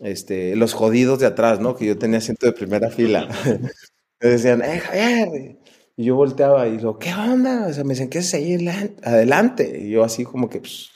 este, 0.00 0.56
los 0.56 0.74
jodidos 0.74 1.20
de 1.20 1.26
atrás, 1.26 1.60
¿no? 1.60 1.76
Que 1.76 1.86
yo 1.86 1.96
tenía 1.98 2.18
asiento 2.18 2.46
de 2.46 2.52
primera 2.52 2.90
fila. 2.90 3.28
me 4.20 4.28
decían, 4.28 4.62
¡eh, 4.62 4.80
Javier! 4.80 5.61
Y 5.96 6.04
yo 6.04 6.16
volteaba 6.16 6.66
y 6.68 6.78
digo, 6.78 6.98
¿qué 6.98 7.12
onda? 7.12 7.66
O 7.68 7.72
sea, 7.72 7.84
me 7.84 7.90
decían, 7.90 8.08
¿qué 8.08 8.18
es 8.18 8.32
ahí 8.34 8.66
adelante? 9.02 9.80
Y 9.82 9.90
yo 9.90 10.04
así 10.04 10.24
como 10.24 10.48
que, 10.48 10.60
pues, 10.60 10.90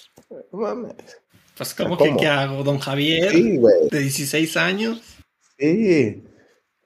mames. 0.52 0.94
Pues, 1.56 1.74
¿cómo, 1.74 1.96
que 1.96 2.14
qué 2.18 2.26
hago, 2.26 2.62
don 2.62 2.78
Javier? 2.78 3.30
Sí, 3.30 3.56
güey. 3.56 3.88
De 3.90 4.00
16 4.00 4.56
años. 4.56 5.02
Sí, 5.58 6.24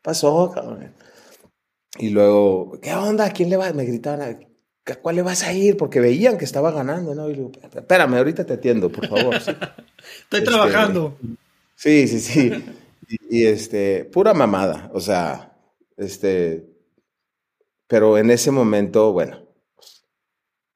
pasó, 0.03 0.53
cabrón. 0.55 0.93
Y 1.99 2.11
luego, 2.11 2.79
¿qué 2.81 2.95
onda? 2.95 3.27
¿A 3.27 3.33
quién 3.33 3.51
le 3.51 3.57
va? 3.57 3.73
Me 3.73 3.85
gritaban, 3.85 4.23
¿a 4.23 4.97
cuál 4.97 5.17
le 5.17 5.23
vas 5.23 5.43
a 5.43 5.53
ir? 5.53 5.77
Porque 5.77 6.01
veían 6.01 6.39
que 6.39 6.45
estaba 6.45 6.71
ganando, 6.71 7.15
¿no? 7.15 7.29
Y 7.29 7.35
digo, 7.35 7.53
espérame, 7.75 8.15
ahorita 8.15 8.45
te 8.45 8.55
atiendo, 8.55 8.91
por 8.91 9.09
favor. 9.09 9.35
Estoy 9.35 9.61
este, 10.31 10.43
trabajando. 10.43 11.19
Sí, 11.75 12.07
sí, 12.07 12.21
sí. 12.21 12.65
Y, 13.29 13.45
este, 13.45 14.05
pura 14.05 14.35
mamada, 14.35 14.91
o 14.95 15.01
sea, 15.01 15.57
este, 15.97 16.70
pero 17.91 18.19
en 18.19 18.31
ese 18.31 18.53
momento, 18.53 19.13
bueno, 19.13 19.49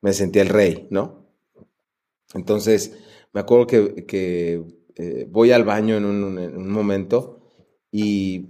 me 0.03 0.13
sentí 0.13 0.41
el 0.41 0.49
rey, 0.49 0.89
¿no? 0.91 1.31
Entonces, 2.35 2.99
me 3.33 3.41
acuerdo 3.41 3.69
que, 3.69 4.65
eh, 4.97 5.27
voy 5.31 5.53
al 5.53 5.63
baño 5.63 5.97
en 5.97 6.07
un, 6.07 6.39
en 6.41 6.57
un 6.57 6.71
momento 6.73 7.53
y 7.93 8.49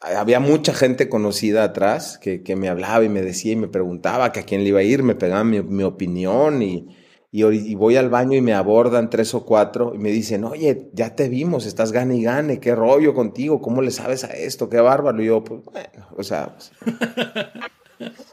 había 0.00 0.40
mucha 0.40 0.74
gente 0.74 1.08
conocida 1.08 1.62
atrás 1.62 2.18
que, 2.18 2.56
me 2.56 2.68
hablaba 2.68 3.04
y 3.04 3.08
me 3.08 3.22
decía 3.22 3.52
y 3.52 3.56
me 3.56 3.68
preguntaba 3.68 4.32
que 4.32 4.40
a 4.40 4.44
quién 4.44 4.64
le 4.64 4.70
iba 4.70 4.80
a 4.80 4.82
ir, 4.82 5.04
me 5.04 5.14
pegaban 5.14 5.50
mi, 5.50 5.82
opinión 5.84 6.62
y, 6.62 6.88
y, 7.30 7.74
voy 7.76 7.94
al 7.94 8.10
baño 8.10 8.36
y 8.36 8.42
me 8.42 8.54
abordan 8.54 9.08
tres 9.08 9.34
o 9.34 9.46
cuatro 9.46 9.92
y 9.94 9.98
me 9.98 10.10
dicen, 10.10 10.42
oye, 10.42 10.90
ya 10.94 11.14
te 11.14 11.28
vimos, 11.28 11.64
estás 11.64 11.92
gane 11.92 12.16
y 12.16 12.24
gane, 12.24 12.58
qué 12.58 12.74
rollo 12.74 13.14
contigo, 13.14 13.62
¿cómo 13.62 13.82
le 13.82 13.92
sabes 13.92 14.24
a 14.24 14.32
esto? 14.32 14.68
Qué 14.68 14.80
bárbaro. 14.80 15.22
Y 15.22 15.26
yo, 15.26 15.44
pues 15.44 15.62
bueno, 15.62 16.08
o 16.16 16.24
sea, 16.24 16.56
pues, 16.56 16.72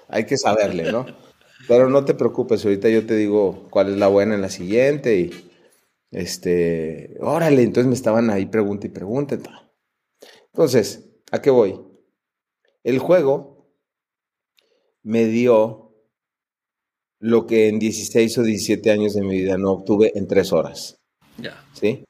hay 0.07 0.25
que 0.25 0.37
saberle, 0.37 0.91
¿no? 0.91 1.05
Pero 1.67 1.89
no 1.89 2.05
te 2.05 2.13
preocupes, 2.13 2.65
ahorita 2.65 2.89
yo 2.89 3.05
te 3.05 3.15
digo 3.15 3.67
cuál 3.69 3.89
es 3.89 3.97
la 3.97 4.07
buena 4.07 4.35
en 4.35 4.41
la 4.41 4.49
siguiente 4.49 5.17
y 5.17 5.51
este, 6.11 7.17
órale, 7.21 7.61
entonces 7.61 7.87
me 7.87 7.95
estaban 7.95 8.29
ahí 8.29 8.45
pregunta 8.45 8.87
y 8.87 8.89
pregunta. 8.89 9.37
Entonces, 10.53 11.11
¿A 11.31 11.41
qué 11.41 11.49
voy? 11.49 11.79
El 12.83 12.99
juego 12.99 13.73
me 15.01 15.25
dio 15.25 15.95
lo 17.19 17.47
que 17.47 17.69
en 17.69 17.79
16 17.79 18.37
o 18.37 18.43
17 18.43 18.91
años 18.91 19.13
de 19.13 19.21
mi 19.21 19.41
vida 19.41 19.57
no 19.57 19.71
obtuve 19.71 20.11
en 20.15 20.27
tres 20.27 20.51
horas. 20.51 20.97
Ya. 21.37 21.63
¿Sí? 21.73 22.03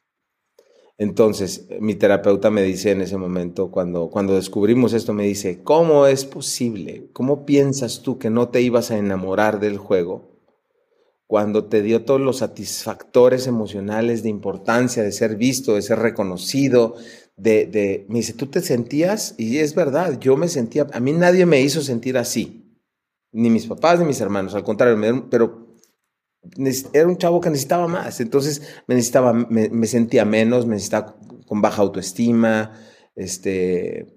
Entonces, 1.02 1.66
mi 1.80 1.96
terapeuta 1.96 2.52
me 2.52 2.62
dice 2.62 2.92
en 2.92 3.02
ese 3.02 3.18
momento, 3.18 3.72
cuando, 3.72 4.12
cuando 4.12 4.36
descubrimos 4.36 4.94
esto, 4.94 5.14
me 5.14 5.24
dice, 5.24 5.64
¿cómo 5.64 6.06
es 6.06 6.26
posible? 6.26 7.10
¿Cómo 7.12 7.44
piensas 7.44 8.04
tú 8.04 8.20
que 8.20 8.30
no 8.30 8.50
te 8.50 8.62
ibas 8.62 8.92
a 8.92 9.00
enamorar 9.00 9.60
del 9.60 9.80
juego 9.80 10.30
cuando 11.26 11.66
te 11.66 11.82
dio 11.82 12.06
todos 12.06 12.22
los 12.22 12.38
satisfactores 12.38 13.48
emocionales 13.48 14.22
de 14.22 14.30
importancia, 14.30 15.02
de 15.02 15.12
ser 15.12 15.38
visto, 15.38 15.74
de 15.74 15.82
ser 15.82 15.98
reconocido, 15.98 16.94
de, 17.36 18.06
me 18.08 18.20
dice, 18.20 18.34
tú 18.34 18.46
te 18.46 18.62
sentías, 18.62 19.34
y 19.40 19.58
es 19.58 19.74
verdad, 19.74 20.20
yo 20.20 20.38
me 20.38 20.50
sentía, 20.50 20.86
a 20.94 21.00
mí 21.00 21.14
nadie 21.14 21.48
me 21.48 21.62
hizo 21.62 21.82
sentir 21.82 22.16
así, 22.16 22.78
ni 23.32 23.50
mis 23.50 23.66
papás 23.66 24.00
ni 24.00 24.06
mis 24.06 24.22
hermanos, 24.22 24.54
al 24.54 24.64
contrario, 24.64 25.28
pero 25.32 25.61
era 26.94 27.08
un 27.08 27.18
chavo 27.18 27.40
que 27.40 27.50
necesitaba 27.50 27.88
más, 27.88 28.20
entonces 28.20 28.62
me 28.88 28.96
necesitaba, 28.96 29.34
me, 29.34 29.88
sentía 29.88 30.26
menos, 30.26 30.66
me 30.66 30.76
necesitaba 30.76 31.16
con 31.46 31.62
baja 31.62 31.82
autoestima, 31.82 32.74
este, 33.16 34.08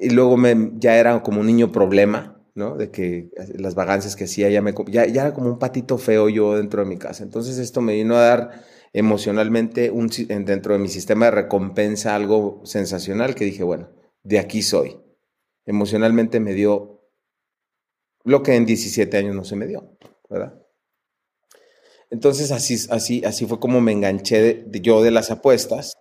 y 0.00 0.10
luego 0.10 0.36
me, 0.36 0.72
ya 0.76 0.96
era 0.96 1.22
como 1.22 1.40
un 1.40 1.46
niño 1.46 1.70
problema, 1.70 2.42
¿no? 2.54 2.76
De 2.76 2.90
que 2.90 3.30
las 3.56 3.74
vagancias 3.74 4.16
que 4.16 4.24
hacía 4.24 4.48
ya 4.48 4.62
me, 4.62 4.74
ya, 4.88 5.04
era 5.04 5.34
como 5.34 5.48
un 5.48 5.58
patito 5.58 5.98
feo 5.98 6.28
yo 6.28 6.56
dentro 6.56 6.82
de 6.82 6.88
mi 6.88 6.96
casa, 6.96 7.22
entonces 7.22 7.58
esto 7.58 7.80
me 7.80 7.94
vino 7.94 8.16
a 8.16 8.22
dar 8.22 8.64
emocionalmente 8.92 9.90
un, 9.90 10.08
dentro 10.08 10.74
de 10.74 10.78
mi 10.78 10.88
sistema 10.88 11.26
de 11.26 11.32
recompensa 11.32 12.14
algo 12.14 12.60
sensacional 12.64 13.34
que 13.34 13.44
dije, 13.44 13.62
bueno, 13.62 13.88
de 14.22 14.38
aquí 14.38 14.62
soy. 14.62 14.98
Emocionalmente 15.64 16.40
me 16.40 16.54
dio 16.54 17.08
lo 18.24 18.42
que 18.42 18.54
en 18.54 18.66
17 18.66 19.16
años 19.16 19.34
no 19.34 19.44
se 19.44 19.56
me 19.56 19.66
dio, 19.66 19.96
¿verdad? 20.28 20.61
Entonces 22.12 22.52
así, 22.52 22.76
así, 22.90 23.24
así 23.24 23.46
fue 23.46 23.58
como 23.58 23.80
me 23.80 23.90
enganché 23.90 24.66
yo 24.82 25.02
de 25.02 25.10
las 25.10 25.30
apuestas 25.30 25.94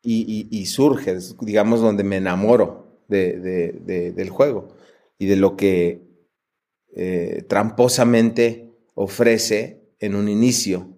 y, 0.00 0.66
surge, 0.66 1.18
digamos, 1.40 1.80
donde 1.80 2.04
me 2.04 2.18
enamoro 2.18 3.00
del 3.08 4.30
juego 4.30 4.68
y 5.18 5.26
de 5.26 5.34
lo 5.34 5.56
que 5.56 6.02
eh, 6.94 7.44
tramposamente 7.48 8.70
ofrece 8.94 9.82
en 9.98 10.14
un 10.14 10.28
inicio. 10.28 10.96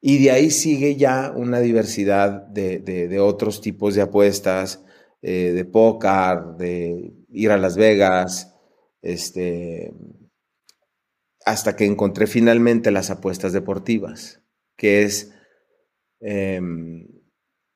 Y 0.00 0.18
de 0.24 0.32
ahí 0.32 0.50
sigue 0.50 0.96
ya 0.96 1.32
una 1.34 1.60
diversidad 1.60 2.48
de, 2.48 3.20
otros 3.20 3.60
tipos 3.60 3.94
de 3.94 4.02
apuestas, 4.02 4.84
eh, 5.22 5.52
de 5.54 5.64
póker, 5.64 6.56
de 6.58 7.14
ir 7.30 7.52
a 7.52 7.58
Las 7.58 7.76
Vegas, 7.76 8.56
este, 9.02 9.92
hasta 11.46 11.76
que 11.76 11.86
encontré 11.86 12.26
finalmente 12.26 12.90
las 12.90 13.08
apuestas 13.10 13.52
deportivas, 13.52 14.42
que 14.76 15.04
es, 15.04 15.32
em, 16.20 17.06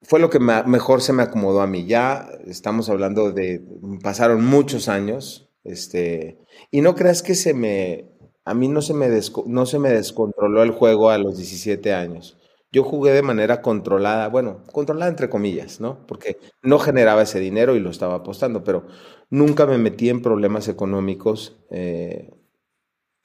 fue 0.03 0.19
lo 0.19 0.29
que 0.29 0.41
mejor 0.41 1.03
se 1.03 1.13
me 1.13 1.23
acomodó 1.23 1.63
a 1.63 1.69
mí. 1.69 1.87
Ya 1.87 2.29
estamos 2.47 2.91
hablando 2.91 3.31
de, 3.31 3.63
pasaron 4.03 4.45
muchos 4.45 4.89
años, 4.89 5.51
este, 5.63 6.39
y 6.73 6.81
no 6.81 6.97
creas 6.97 7.23
que 7.23 7.37
se 7.37 7.55
me, 7.55 8.11
a 8.45 8.55
mí 8.55 8.67
no 8.67 8.83
se, 8.83 8.93
me 8.93 9.09
no 9.47 9.67
se 9.67 9.79
me 9.79 9.91
descontroló 9.91 10.65
el 10.65 10.73
juego 10.73 11.11
a 11.11 11.19
los 11.19 11.37
17 11.37 11.95
años. 11.95 12.39
Yo 12.73 12.83
jugué 12.83 13.13
de 13.13 13.23
manera 13.23 13.63
controlada, 13.63 14.29
bueno, 14.29 14.65
controlada 14.73 15.11
entre 15.11 15.31
comillas, 15.31 15.81
¿no? 15.81 16.07
Porque 16.09 16.39
no 16.63 16.79
generaba 16.81 17.23
ese 17.23 17.39
dinero 17.39 17.77
y 17.77 17.81
lo 17.81 17.91
estaba 17.91 18.17
apostando, 18.17 18.65
pero 18.65 18.87
nunca 19.29 19.67
me 19.67 19.79
metí 19.79 20.09
en 20.09 20.23
problemas 20.23 20.67
económicos, 20.69 21.65
eh, 21.71 22.31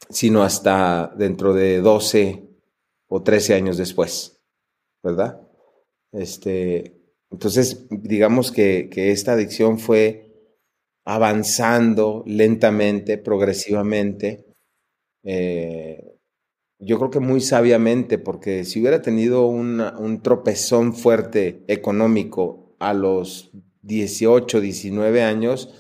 sino 0.10 0.44
hasta 0.44 1.14
dentro 1.18 1.54
de 1.54 1.82
12 1.82 2.48
o 3.08 3.24
13 3.24 3.54
años 3.56 3.78
después, 3.78 4.42
¿verdad? 5.04 5.42
Este, 6.12 7.02
entonces, 7.30 7.86
digamos 7.90 8.52
que, 8.52 8.90
que 8.90 9.12
esta 9.12 9.34
adicción 9.34 9.80
fue 9.80 10.26
avanzando 11.06 12.24
lentamente, 12.26 13.18
progresivamente, 13.18 14.46
eh, 15.24 16.16
yo 16.80 16.98
creo 16.98 17.10
que 17.10 17.20
muy 17.20 17.42
sabiamente, 17.42 18.18
porque 18.18 18.64
si 18.66 18.82
hubiera 18.82 19.02
tenido 19.02 19.48
un 19.48 20.22
tropezón 20.22 20.94
fuerte 20.94 21.64
económico 21.68 22.76
a 22.80 22.94
los 22.94 23.52
18, 23.84 24.60
19 24.60 25.22
años, 25.24 25.74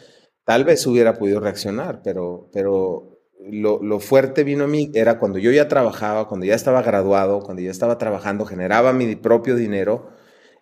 tal 0.45 0.63
vez 0.63 0.85
hubiera 0.87 1.17
podido 1.17 1.39
reaccionar, 1.39 2.01
pero, 2.03 2.49
pero 2.53 3.14
lo, 3.51 3.99
fuerte 3.99 4.43
vino 4.43 4.65
a 4.65 4.67
mí 4.67 4.91
era 4.93 5.19
cuando 5.19 5.39
yo 5.39 5.51
ya 5.51 5.67
trabajaba, 5.67 6.27
cuando 6.27 6.45
ya 6.45 6.55
estaba 6.55 6.81
graduado, 6.81 7.41
cuando 7.41 7.61
ya 7.61 7.71
estaba 7.71 7.97
trabajando, 7.97 8.45
generaba 8.45 8.93
mi 8.93 9.15
propio 9.15 9.55
dinero, 9.55 10.09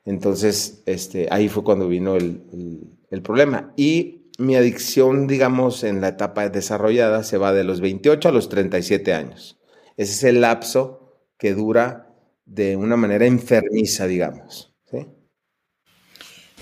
entonces 0.06 0.84
este, 0.86 1.28
ahí 1.32 1.50
fue 1.50 1.64
cuando 1.64 1.88
vino 1.88 2.16
el, 2.16 2.42
el 3.10 3.22
problema. 3.22 3.74
Y 3.76 4.30
mi 4.38 4.56
adicción, 4.56 5.28
digamos, 5.28 5.84
en 5.84 6.02
la 6.02 6.10
etapa 6.10 6.50
desarrollada 6.50 7.24
se 7.24 7.38
va 7.38 7.54
de 7.54 7.64
los 7.64 7.82
28 7.82 8.30
a 8.30 8.32
los 8.32 8.50
37 8.50 9.14
años. 9.14 9.60
Ese 9.98 10.12
es 10.12 10.24
el 10.24 10.42
lapso 10.42 11.22
que 11.38 11.54
dura 11.54 12.14
de 12.46 12.76
una 12.76 12.98
manera 12.98 13.26
enfermiza, 13.26 14.08
digamos. 14.08 14.74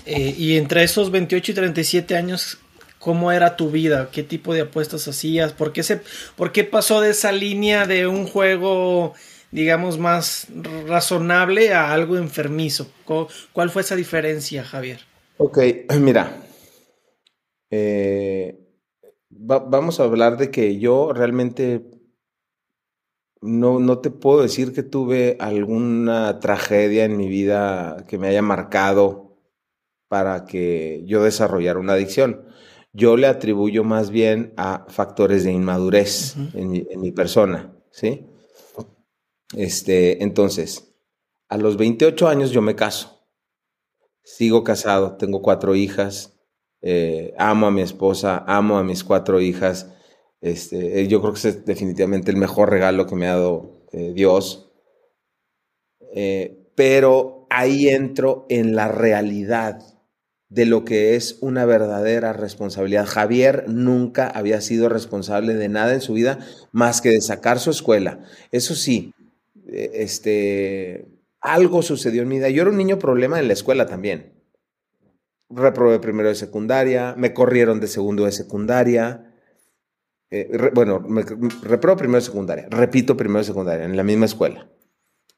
Eh, 0.04 0.34
y 0.36 0.56
entre 0.56 0.82
esos 0.82 1.10
28 1.10 1.52
y 1.52 1.54
37 1.54 2.16
años, 2.16 2.58
¿cómo 3.02 3.32
era 3.32 3.56
tu 3.56 3.68
vida? 3.70 4.10
¿Qué 4.12 4.22
tipo 4.22 4.54
de 4.54 4.60
apuestas 4.62 5.08
hacías? 5.08 5.52
¿Por 5.52 5.72
qué, 5.72 5.82
se, 5.82 6.00
¿Por 6.36 6.52
qué 6.52 6.62
pasó 6.62 7.00
de 7.00 7.10
esa 7.10 7.32
línea 7.32 7.84
de 7.84 8.06
un 8.06 8.28
juego, 8.28 9.14
digamos, 9.50 9.98
más 9.98 10.46
razonable 10.86 11.74
a 11.74 11.92
algo 11.92 12.16
enfermizo? 12.16 12.86
¿Cuál 13.52 13.70
fue 13.70 13.82
esa 13.82 13.96
diferencia, 13.96 14.62
Javier? 14.62 15.00
Ok, 15.38 15.58
mira, 16.00 16.46
eh, 17.70 18.56
vamos 19.30 19.98
a 19.98 20.04
hablar 20.04 20.36
de 20.36 20.52
que 20.52 20.78
yo 20.78 21.12
realmente 21.12 21.82
no, 23.40 23.80
no 23.80 23.98
te 23.98 24.10
puedo 24.10 24.42
decir 24.42 24.72
que 24.72 24.84
tuve 24.84 25.36
alguna 25.40 26.38
tragedia 26.38 27.04
en 27.04 27.16
mi 27.16 27.26
vida 27.26 28.04
que 28.06 28.16
me 28.16 28.28
haya 28.28 28.42
marcado 28.42 29.38
para 30.06 30.44
que 30.44 31.02
yo 31.04 31.24
desarrollara 31.24 31.80
una 31.80 31.94
adicción. 31.94 32.52
Yo 32.92 33.16
le 33.16 33.26
atribuyo 33.26 33.84
más 33.84 34.10
bien 34.10 34.52
a 34.56 34.84
factores 34.88 35.44
de 35.44 35.52
inmadurez 35.52 36.36
en, 36.54 36.70
mi, 36.70 36.86
en, 36.90 37.00
mi, 37.00 37.10
persona, 37.10 37.74
¿sí? 37.90 38.26
Este, 39.56 40.22
entonces, 40.22 40.94
a 41.48 41.56
los 41.56 41.76
28 41.76 42.28
años 42.28 42.50
yo 42.50 42.60
me 42.60 42.76
caso. 42.76 43.26
Sigo 44.22 44.62
casado, 44.62 45.16
tengo 45.16 45.42
cuatro 45.42 45.74
hijas, 45.74 46.38
eh, 46.82 47.32
amo 47.38 47.68
a 47.68 47.70
mi 47.70 47.80
esposa, 47.80 48.44
amo 48.46 48.76
a 48.76 48.84
mis 48.84 49.04
cuatro 49.04 49.40
hijas. 49.40 49.88
Este, 50.40 51.00
eh, 51.00 51.08
yo 51.08 51.20
creo 51.20 51.32
que 51.32 51.48
es 51.48 51.64
definitivamente 51.64 52.30
el 52.30 52.36
mejor 52.36 52.70
regalo 52.70 53.06
que 53.06 53.14
me 53.14 53.28
ha 53.28 53.36
dado 53.36 53.86
eh, 53.92 54.12
Dios. 54.14 54.68
pero 56.74 57.46
ahí 57.48 57.88
entro 57.88 58.46
en 58.48 58.74
la 58.74 58.88
realidad 58.88 59.80
de 60.52 60.66
lo 60.66 60.84
que 60.84 61.16
es 61.16 61.38
una 61.40 61.64
verdadera 61.64 62.32
responsabilidad. 62.32 63.06
Javier 63.06 63.64
nunca 63.68 64.26
había 64.26 64.60
sido 64.60 64.88
responsable 64.88 65.54
de 65.54 65.68
nada 65.68 65.94
en 65.94 66.00
su 66.00 66.12
vida 66.12 66.38
más 66.72 67.00
que 67.00 67.10
de 67.10 67.20
sacar 67.20 67.58
su 67.58 67.70
escuela. 67.70 68.20
Eso 68.50 68.74
sí, 68.74 69.14
este, 69.66 71.06
algo 71.40 71.82
sucedió 71.82 72.22
en 72.22 72.28
mi 72.28 72.36
vida. 72.36 72.50
Yo 72.50 72.62
era 72.62 72.70
un 72.70 72.76
niño 72.76 72.98
problema 72.98 73.38
en 73.38 73.48
la 73.48 73.54
escuela 73.54 73.86
también 73.86 74.32
reprobé 75.54 75.98
primero 75.98 76.28
de 76.28 76.34
secundaria, 76.34 77.14
me 77.16 77.34
corrieron 77.34 77.80
de 77.80 77.86
segundo 77.86 78.24
de 78.24 78.32
secundaria. 78.32 79.32
Eh, 80.30 80.70
bueno, 80.74 81.04
reprobé 81.62 81.96
primero 81.96 82.18
de 82.18 82.24
secundaria, 82.24 82.66
repito 82.70 83.16
primero 83.16 83.40
de 83.40 83.44
secundaria, 83.44 83.84
en 83.84 83.96
la 83.96 84.02
misma 84.02 84.26
escuela. 84.26 84.71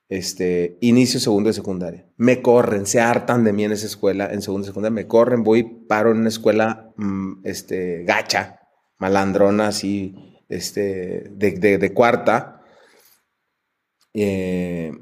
Este, 0.08 0.78
inicio 0.80 1.20
segundo 1.20 1.48
de 1.48 1.54
secundaria. 1.54 2.06
Me 2.16 2.42
corren, 2.42 2.86
se 2.86 3.00
hartan 3.00 3.44
de 3.44 3.52
mí 3.52 3.64
en 3.64 3.72
esa 3.72 3.86
escuela, 3.86 4.32
en 4.32 4.42
segundo 4.42 4.66
de 4.66 4.70
secundaria, 4.70 4.94
me 4.94 5.06
corren, 5.06 5.42
voy, 5.42 5.64
paro 5.88 6.10
en 6.10 6.18
una 6.18 6.28
escuela 6.28 6.92
mm, 6.96 7.44
este, 7.44 8.04
gacha, 8.04 8.60
malandrona, 8.98 9.68
así, 9.68 10.14
este, 10.48 11.30
de, 11.30 11.92
cuarta. 11.94 12.62
Eh, 14.12 14.92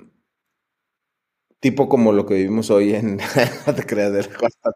tipo 1.61 1.89
como 1.89 2.13
lo 2.13 2.27
que 2.27 2.35
vivimos 2.35 2.71
hoy 2.71 2.95
en 2.95 3.17
de 3.67 4.27
cuarta, 4.39 4.71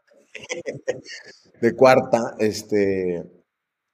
de 1.60 1.74
cuarta, 1.74 2.34
este, 2.38 3.24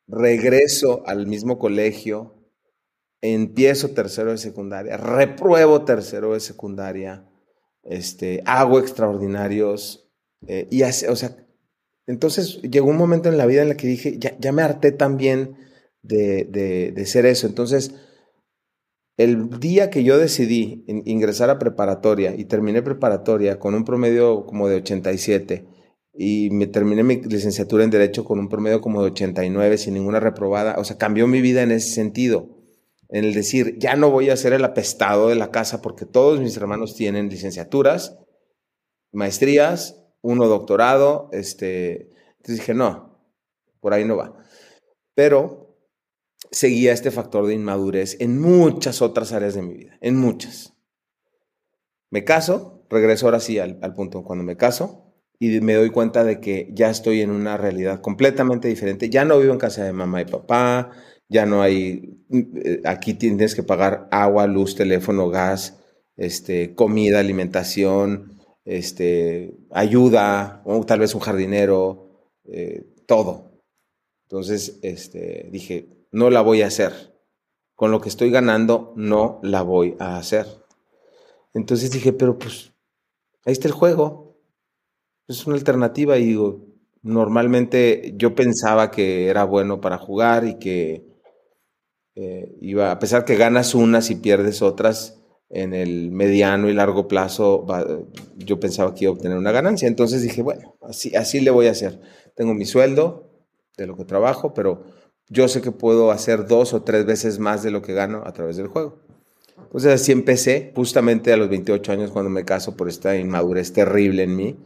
regreso 0.08 1.02
al 1.06 1.26
mismo 1.26 1.58
colegio, 1.58 2.41
empiezo 3.22 3.90
tercero 3.90 4.32
de 4.32 4.38
secundaria, 4.38 4.96
repruebo 4.96 5.84
tercero 5.84 6.34
de 6.34 6.40
secundaria, 6.40 7.24
este, 7.84 8.42
hago 8.44 8.80
extraordinarios, 8.80 10.10
eh, 10.48 10.66
y 10.70 10.82
así, 10.82 11.06
o 11.06 11.14
sea, 11.14 11.36
entonces 12.06 12.60
llegó 12.62 12.90
un 12.90 12.96
momento 12.96 13.28
en 13.28 13.38
la 13.38 13.46
vida 13.46 13.62
en 13.62 13.70
el 13.70 13.76
que 13.76 13.86
dije, 13.86 14.18
ya, 14.18 14.52
me 14.52 14.62
harté 14.62 14.90
también 14.90 15.56
de, 16.02 16.44
de, 16.44 17.06
ser 17.06 17.26
eso. 17.26 17.46
Entonces, 17.46 17.94
el 19.16 19.60
día 19.60 19.88
que 19.88 20.02
yo 20.02 20.18
decidí 20.18 20.84
ingresar 20.88 21.48
a 21.48 21.60
preparatoria 21.60 22.34
y 22.34 22.44
terminé 22.46 22.82
preparatoria 22.82 23.60
con 23.60 23.74
un 23.74 23.84
promedio 23.84 24.46
como 24.46 24.68
de 24.68 24.76
87 24.76 25.64
y 26.14 26.50
me 26.50 26.66
terminé 26.66 27.04
mi 27.04 27.22
licenciatura 27.22 27.84
en 27.84 27.90
Derecho 27.90 28.24
con 28.24 28.40
un 28.40 28.48
promedio 28.48 28.80
como 28.80 29.02
de 29.02 29.10
89 29.12 29.78
sin 29.78 29.94
ninguna 29.94 30.18
reprobada, 30.18 30.74
o 30.78 30.84
sea, 30.84 30.98
cambió 30.98 31.28
mi 31.28 31.40
vida 31.40 31.62
en 31.62 31.70
ese 31.70 31.94
sentido 31.94 32.61
en 33.12 33.24
el 33.24 33.34
decir, 33.34 33.78
ya 33.78 33.94
no 33.94 34.10
voy 34.10 34.30
a 34.30 34.36
ser 34.38 34.54
el 34.54 34.64
apestado 34.64 35.28
de 35.28 35.34
la 35.34 35.50
casa 35.50 35.82
porque 35.82 36.06
todos 36.06 36.40
mis 36.40 36.56
hermanos 36.56 36.96
tienen 36.96 37.28
licenciaturas, 37.28 38.18
maestrías, 39.12 40.02
uno 40.22 40.48
doctorado, 40.48 41.28
este, 41.32 42.10
entonces 42.38 42.56
dije, 42.56 42.72
no, 42.72 43.22
por 43.80 43.92
ahí 43.92 44.06
no 44.06 44.16
va. 44.16 44.34
Pero 45.14 45.76
seguía 46.50 46.92
este 46.92 47.10
factor 47.10 47.46
de 47.46 47.52
inmadurez 47.52 48.16
en 48.18 48.40
muchas 48.40 49.02
otras 49.02 49.32
áreas 49.32 49.52
de 49.52 49.62
mi 49.62 49.74
vida, 49.74 49.98
en 50.00 50.16
muchas. 50.16 50.72
Me 52.10 52.24
caso, 52.24 52.86
regreso 52.88 53.26
ahora 53.26 53.40
sí 53.40 53.58
al, 53.58 53.78
al 53.82 53.94
punto, 53.94 54.24
cuando 54.24 54.42
me 54.42 54.56
caso, 54.56 55.12
y 55.38 55.60
me 55.60 55.74
doy 55.74 55.90
cuenta 55.90 56.24
de 56.24 56.40
que 56.40 56.70
ya 56.72 56.88
estoy 56.88 57.20
en 57.20 57.30
una 57.30 57.58
realidad 57.58 58.00
completamente 58.00 58.68
diferente. 58.68 59.10
Ya 59.10 59.26
no 59.26 59.38
vivo 59.38 59.52
en 59.52 59.58
casa 59.58 59.84
de 59.84 59.92
mamá 59.92 60.22
y 60.22 60.24
papá, 60.24 60.92
ya 61.32 61.46
no 61.46 61.62
hay, 61.62 62.24
eh, 62.30 62.82
aquí 62.84 63.14
tienes 63.14 63.54
que 63.54 63.62
pagar 63.62 64.08
agua, 64.10 64.46
luz, 64.46 64.76
teléfono, 64.76 65.28
gas, 65.30 65.80
este, 66.16 66.74
comida, 66.74 67.18
alimentación, 67.18 68.38
este, 68.64 69.56
ayuda, 69.70 70.62
o 70.64 70.84
tal 70.84 71.00
vez 71.00 71.14
un 71.14 71.20
jardinero, 71.20 72.10
eh, 72.44 72.86
todo. 73.06 73.52
Entonces, 74.26 74.78
este, 74.82 75.48
dije, 75.50 75.88
no 76.12 76.30
la 76.30 76.42
voy 76.42 76.62
a 76.62 76.66
hacer. 76.66 76.92
Con 77.74 77.90
lo 77.90 78.00
que 78.00 78.08
estoy 78.08 78.30
ganando, 78.30 78.92
no 78.96 79.40
la 79.42 79.62
voy 79.62 79.96
a 79.98 80.16
hacer. 80.16 80.46
Entonces 81.54 81.90
dije, 81.90 82.12
pero 82.12 82.38
pues, 82.38 82.72
ahí 83.44 83.52
está 83.52 83.68
el 83.68 83.74
juego. 83.74 84.38
Es 85.28 85.46
una 85.46 85.56
alternativa 85.56 86.18
y 86.18 86.26
digo, 86.26 86.66
normalmente 87.02 88.14
yo 88.16 88.34
pensaba 88.34 88.90
que 88.90 89.28
era 89.28 89.44
bueno 89.44 89.80
para 89.80 89.98
jugar 89.98 90.44
y 90.44 90.58
que 90.58 91.11
eh, 92.14 92.76
a 92.82 92.98
pesar 92.98 93.24
que 93.24 93.36
ganas 93.36 93.74
unas 93.74 94.10
y 94.10 94.16
pierdes 94.16 94.62
otras, 94.62 95.22
en 95.52 95.74
el 95.74 96.10
mediano 96.10 96.70
y 96.70 96.72
largo 96.72 97.06
plazo 97.06 97.66
yo 98.38 98.58
pensaba 98.58 98.94
que 98.94 99.04
iba 99.04 99.10
a 99.10 99.14
obtener 99.14 99.36
una 99.36 99.52
ganancia. 99.52 99.86
Entonces 99.86 100.22
dije, 100.22 100.42
bueno, 100.42 100.76
así, 100.80 101.14
así 101.14 101.40
le 101.40 101.50
voy 101.50 101.66
a 101.66 101.72
hacer. 101.72 102.00
Tengo 102.34 102.54
mi 102.54 102.64
sueldo 102.64 103.30
de 103.76 103.86
lo 103.86 103.96
que 103.96 104.04
trabajo, 104.04 104.54
pero 104.54 104.84
yo 105.28 105.48
sé 105.48 105.60
que 105.60 105.70
puedo 105.70 106.10
hacer 106.10 106.46
dos 106.46 106.72
o 106.72 106.82
tres 106.82 107.04
veces 107.04 107.38
más 107.38 107.62
de 107.62 107.70
lo 107.70 107.82
que 107.82 107.92
gano 107.92 108.22
a 108.24 108.32
través 108.32 108.56
del 108.56 108.68
juego. 108.68 108.98
Entonces 109.58 109.92
así 109.92 110.10
empecé, 110.10 110.72
justamente 110.74 111.32
a 111.32 111.36
los 111.36 111.50
28 111.50 111.92
años 111.92 112.10
cuando 112.10 112.30
me 112.30 112.44
caso 112.44 112.74
por 112.74 112.88
esta 112.88 113.16
inmadurez 113.16 113.74
terrible 113.74 114.22
en 114.22 114.36
mí. 114.36 114.56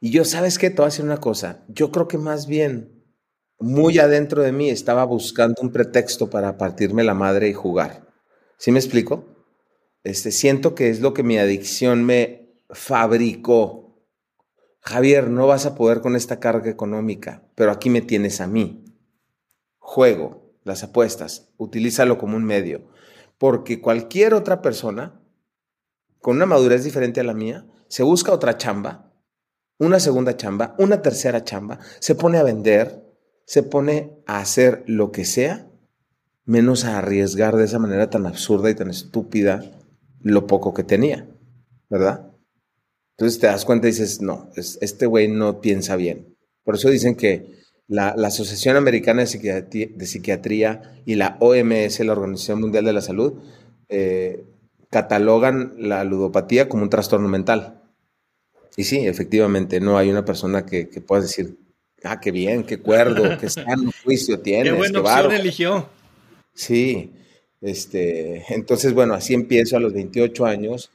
Y 0.00 0.10
yo, 0.10 0.24
¿sabes 0.24 0.58
qué? 0.58 0.70
Te 0.70 0.76
voy 0.76 0.84
a 0.84 0.86
decir 0.86 1.04
una 1.04 1.18
cosa. 1.18 1.64
Yo 1.68 1.90
creo 1.90 2.06
que 2.06 2.18
más 2.18 2.46
bien 2.46 2.97
muy 3.58 3.98
adentro 3.98 4.42
de 4.42 4.52
mí 4.52 4.70
estaba 4.70 5.04
buscando 5.04 5.56
un 5.62 5.72
pretexto 5.72 6.30
para 6.30 6.56
partirme 6.56 7.04
la 7.04 7.14
madre 7.14 7.48
y 7.48 7.54
jugar. 7.54 8.06
¿Sí 8.56 8.70
me 8.72 8.78
explico? 8.78 9.24
Este, 10.04 10.30
siento 10.30 10.74
que 10.74 10.90
es 10.90 11.00
lo 11.00 11.12
que 11.12 11.22
mi 11.22 11.38
adicción 11.38 12.04
me 12.04 12.54
fabricó. 12.70 14.04
Javier, 14.80 15.28
no 15.28 15.46
vas 15.46 15.66
a 15.66 15.74
poder 15.74 16.00
con 16.00 16.16
esta 16.16 16.40
carga 16.40 16.70
económica, 16.70 17.42
pero 17.54 17.72
aquí 17.72 17.90
me 17.90 18.00
tienes 18.00 18.40
a 18.40 18.46
mí. 18.46 18.84
Juego, 19.78 20.54
las 20.64 20.84
apuestas, 20.84 21.48
utilízalo 21.56 22.18
como 22.18 22.36
un 22.36 22.44
medio, 22.44 22.88
porque 23.38 23.80
cualquier 23.80 24.34
otra 24.34 24.62
persona 24.62 25.20
con 26.20 26.36
una 26.36 26.46
madurez 26.46 26.84
diferente 26.84 27.20
a 27.20 27.24
la 27.24 27.34
mía 27.34 27.66
se 27.88 28.02
busca 28.02 28.32
otra 28.32 28.56
chamba, 28.56 29.12
una 29.78 30.00
segunda 30.00 30.36
chamba, 30.36 30.74
una 30.78 31.00
tercera 31.02 31.44
chamba, 31.44 31.78
se 32.00 32.14
pone 32.14 32.38
a 32.38 32.42
vender, 32.42 33.07
se 33.48 33.62
pone 33.62 34.12
a 34.26 34.40
hacer 34.40 34.84
lo 34.86 35.10
que 35.10 35.24
sea, 35.24 35.66
menos 36.44 36.84
a 36.84 36.98
arriesgar 36.98 37.56
de 37.56 37.64
esa 37.64 37.78
manera 37.78 38.10
tan 38.10 38.26
absurda 38.26 38.68
y 38.68 38.74
tan 38.74 38.90
estúpida 38.90 39.64
lo 40.20 40.46
poco 40.46 40.74
que 40.74 40.84
tenía, 40.84 41.26
¿verdad? 41.88 42.30
Entonces 43.16 43.40
te 43.40 43.46
das 43.46 43.64
cuenta 43.64 43.88
y 43.88 43.92
dices, 43.92 44.20
no, 44.20 44.50
este 44.54 45.06
güey 45.06 45.28
no 45.28 45.62
piensa 45.62 45.96
bien. 45.96 46.36
Por 46.62 46.74
eso 46.74 46.90
dicen 46.90 47.14
que 47.14 47.54
la, 47.86 48.08
Asociación 48.10 48.76
Americana 48.76 49.24
de 49.24 50.06
Psiquiatría, 50.06 51.02
y 51.06 51.14
la 51.14 51.38
OMS, 51.40 52.00
la 52.00 52.12
Organización 52.12 52.60
Mundial 52.60 52.84
de 52.84 52.92
la 52.92 53.00
Salud, 53.00 53.32
eh, 53.88 54.44
catalogan 54.90 55.72
la 55.78 56.04
ludopatía 56.04 56.68
como 56.68 56.82
un 56.82 56.90
trastorno 56.90 57.28
mental. 57.28 57.82
Y 58.76 58.84
sí, 58.84 59.06
efectivamente, 59.06 59.80
no 59.80 59.96
hay 59.96 60.10
una 60.10 60.26
persona 60.26 60.66
que, 60.66 60.90
que 60.90 61.00
pueda 61.00 61.22
decir, 61.22 61.56
Ah, 62.04 62.20
qué 62.20 62.30
bien, 62.30 62.64
qué 62.64 62.78
cuerdo, 62.78 63.36
qué 63.38 63.50
sano 63.50 63.90
juicio 64.04 64.40
tienes. 64.40 64.72
Qué 64.72 64.78
buena 64.78 65.00
opción 65.00 65.32
eligió. 65.32 65.88
Sí, 66.54 67.12
este, 67.60 68.44
entonces, 68.52 68.94
bueno, 68.94 69.14
así 69.14 69.34
empiezo 69.34 69.76
a 69.76 69.80
los 69.80 69.92
28 69.92 70.46
años. 70.46 70.90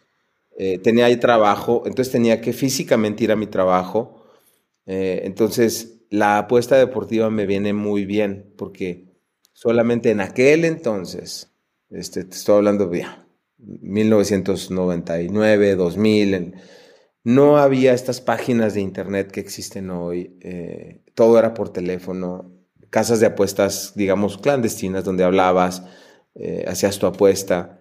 Eh, 0.57 0.79
tenía 0.79 1.05
ahí 1.05 1.17
trabajo, 1.17 1.83
entonces 1.85 2.11
tenía 2.11 2.41
que 2.41 2.53
físicamente 2.53 3.23
ir 3.23 3.31
a 3.31 3.35
mi 3.35 3.47
trabajo. 3.47 4.25
Eh, 4.85 5.21
entonces, 5.23 6.01
la 6.09 6.37
apuesta 6.37 6.77
deportiva 6.77 7.29
me 7.29 7.45
viene 7.45 7.73
muy 7.73 8.05
bien, 8.05 8.53
porque 8.57 9.05
solamente 9.53 10.11
en 10.11 10.21
aquel 10.21 10.65
entonces, 10.65 11.49
este, 11.89 12.23
te 12.23 12.35
estoy 12.35 12.57
hablando 12.57 12.87
de 12.87 13.05
1999, 13.57 15.75
2000, 15.75 16.53
no 17.23 17.57
había 17.57 17.93
estas 17.93 18.21
páginas 18.21 18.73
de 18.73 18.81
internet 18.81 19.31
que 19.31 19.39
existen 19.39 19.89
hoy, 19.89 20.37
eh, 20.41 21.03
todo 21.13 21.39
era 21.39 21.53
por 21.53 21.69
teléfono, 21.69 22.51
casas 22.89 23.19
de 23.19 23.27
apuestas, 23.27 23.93
digamos, 23.95 24.37
clandestinas, 24.37 25.03
donde 25.03 25.23
hablabas, 25.23 25.83
eh, 26.35 26.65
hacías 26.67 26.99
tu 26.99 27.07
apuesta, 27.07 27.79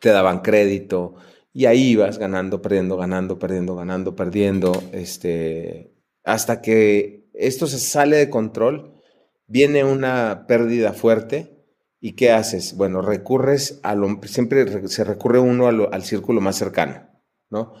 te 0.00 0.10
daban 0.10 0.40
crédito 0.40 1.16
y 1.52 1.66
ahí 1.66 1.90
ibas 1.90 2.18
ganando, 2.18 2.60
perdiendo, 2.62 2.96
ganando, 2.96 3.38
perdiendo, 3.38 3.76
ganando, 3.76 4.16
perdiendo, 4.16 4.82
este, 4.92 5.94
hasta 6.24 6.60
que 6.60 7.28
esto 7.34 7.66
se 7.66 7.78
sale 7.78 8.16
de 8.16 8.30
control, 8.30 9.00
viene 9.46 9.84
una 9.84 10.46
pérdida 10.46 10.92
fuerte. 10.92 11.52
¿Y 11.98 12.12
qué 12.12 12.30
haces? 12.30 12.76
Bueno, 12.76 13.00
recurres 13.00 13.80
a 13.82 13.94
lo, 13.94 14.20
siempre 14.24 14.86
se 14.88 15.02
recurre 15.02 15.38
uno 15.38 15.66
al 15.66 16.04
círculo 16.04 16.40
más 16.42 16.56
cercano, 16.56 17.08
¿no? 17.48 17.72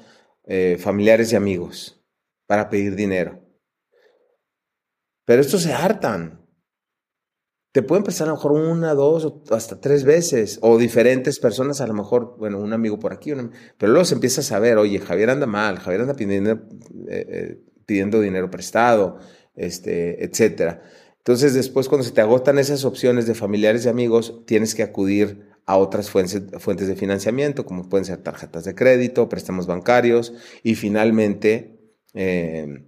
Eh, 0.48 0.76
familiares 0.78 1.32
y 1.32 1.36
amigos 1.36 2.00
para 2.46 2.70
pedir 2.70 2.94
dinero. 2.94 3.42
Pero 5.24 5.42
estos 5.42 5.62
se 5.62 5.72
hartan. 5.72 6.40
Te 7.72 7.82
pueden 7.82 8.04
prestar 8.04 8.28
a 8.28 8.30
lo 8.30 8.36
mejor 8.36 8.52
una, 8.52 8.94
dos 8.94 9.24
o 9.24 9.42
hasta 9.50 9.80
tres 9.80 10.04
veces, 10.04 10.58
o 10.62 10.78
diferentes 10.78 11.40
personas, 11.40 11.80
a 11.80 11.86
lo 11.86 11.94
mejor, 11.94 12.36
bueno, 12.38 12.58
un 12.60 12.72
amigo 12.72 12.98
por 12.98 13.12
aquí, 13.12 13.32
pero 13.76 13.92
luego 13.92 14.04
se 14.06 14.14
empieza 14.14 14.40
a 14.40 14.44
saber, 14.44 14.78
oye, 14.78 14.98
Javier 14.98 15.30
anda 15.30 15.46
mal, 15.46 15.78
Javier 15.78 16.02
anda 16.02 16.14
pidiendo, 16.14 16.52
eh, 16.52 16.58
eh, 17.08 17.60
pidiendo 17.84 18.20
dinero 18.20 18.50
prestado, 18.50 19.18
este, 19.54 20.24
etcétera. 20.24 20.80
Entonces, 21.18 21.54
después, 21.54 21.88
cuando 21.88 22.04
se 22.04 22.12
te 22.12 22.20
agotan 22.20 22.58
esas 22.58 22.84
opciones 22.84 23.26
de 23.26 23.34
familiares 23.34 23.84
y 23.84 23.88
amigos, 23.88 24.42
tienes 24.46 24.74
que 24.74 24.84
acudir 24.84 25.45
a 25.66 25.76
otras 25.76 26.10
fuentes, 26.10 26.42
fuentes 26.62 26.86
de 26.86 26.94
financiamiento, 26.94 27.66
como 27.66 27.88
pueden 27.88 28.04
ser 28.04 28.22
tarjetas 28.22 28.64
de 28.64 28.74
crédito, 28.74 29.28
préstamos 29.28 29.66
bancarios 29.66 30.32
y 30.62 30.76
finalmente, 30.76 31.80
eh, 32.14 32.86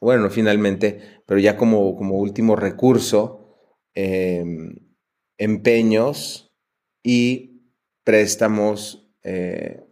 bueno, 0.00 0.30
finalmente, 0.30 1.00
pero 1.26 1.40
ya 1.40 1.56
como, 1.56 1.96
como 1.96 2.18
último 2.18 2.54
recurso, 2.54 3.56
em, 3.94 4.76
empeños 5.36 6.54
y 7.02 7.72
préstamos 8.04 9.10
eh, 9.24 9.82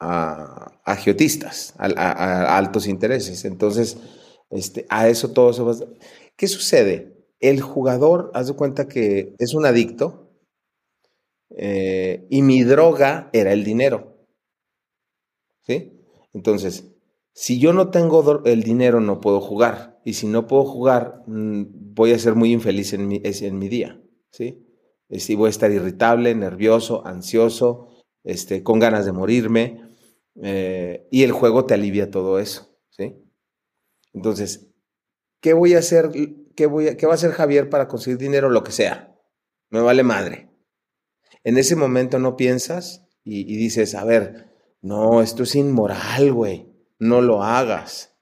a, 0.00 0.80
agiotistas, 0.84 1.74
a, 1.78 2.56
altos 2.56 2.88
intereses. 2.88 3.44
Entonces, 3.44 3.96
este, 4.50 4.86
a 4.88 5.08
eso 5.08 5.30
todo 5.32 5.52
se 5.52 5.62
va. 5.62 5.74
¿Qué 6.36 6.48
sucede? 6.48 7.16
El 7.38 7.60
jugador, 7.60 8.32
haz 8.34 8.48
de 8.48 8.54
cuenta 8.54 8.88
que 8.88 9.36
es 9.38 9.54
un 9.54 9.66
adicto 9.66 10.27
eh, 11.58 12.26
y 12.30 12.42
mi 12.42 12.62
droga 12.62 13.30
era 13.32 13.52
el 13.52 13.64
dinero. 13.64 14.16
¿Sí? 15.62 16.00
Entonces, 16.32 16.94
si 17.34 17.58
yo 17.58 17.72
no 17.72 17.90
tengo 17.90 18.42
el 18.44 18.62
dinero, 18.62 19.00
no 19.00 19.20
puedo 19.20 19.40
jugar. 19.40 20.00
Y 20.04 20.14
si 20.14 20.28
no 20.28 20.46
puedo 20.46 20.64
jugar, 20.64 21.24
mm, 21.26 21.94
voy 21.94 22.12
a 22.12 22.18
ser 22.18 22.36
muy 22.36 22.52
infeliz 22.52 22.92
en 22.92 23.08
mi, 23.08 23.20
en 23.24 23.58
mi 23.58 23.68
día. 23.68 24.00
¿Sí? 24.30 24.64
Sí, 25.10 25.34
voy 25.34 25.48
a 25.48 25.50
estar 25.50 25.70
irritable, 25.72 26.34
nervioso, 26.34 27.04
ansioso, 27.06 27.88
este, 28.24 28.62
con 28.62 28.78
ganas 28.78 29.04
de 29.04 29.12
morirme. 29.12 29.82
Eh, 30.40 31.08
y 31.10 31.24
el 31.24 31.32
juego 31.32 31.64
te 31.64 31.74
alivia 31.74 32.10
todo 32.10 32.38
eso, 32.38 32.78
¿sí? 32.90 33.16
Entonces, 34.12 34.68
¿qué 35.40 35.52
voy 35.52 35.74
a 35.74 35.78
hacer? 35.78 36.10
¿Qué, 36.54 36.66
voy 36.66 36.88
a, 36.88 36.96
qué 36.96 37.06
va 37.06 37.12
a 37.12 37.14
hacer 37.16 37.32
Javier 37.32 37.68
para 37.68 37.88
conseguir 37.88 38.18
dinero? 38.18 38.48
Lo 38.48 38.62
que 38.62 38.70
sea. 38.70 39.16
Me 39.70 39.80
vale 39.80 40.04
madre. 40.04 40.47
En 41.44 41.58
ese 41.58 41.76
momento 41.76 42.18
no 42.18 42.36
piensas 42.36 43.06
y, 43.24 43.56
dices, 43.56 43.94
a 43.94 44.04
ver, 44.04 44.54
no, 44.80 45.22
esto 45.22 45.42
es 45.42 45.54
inmoral, 45.54 46.32
güey. 46.32 46.72
No 46.98 47.20
lo 47.20 47.42
hagas. 47.42 48.14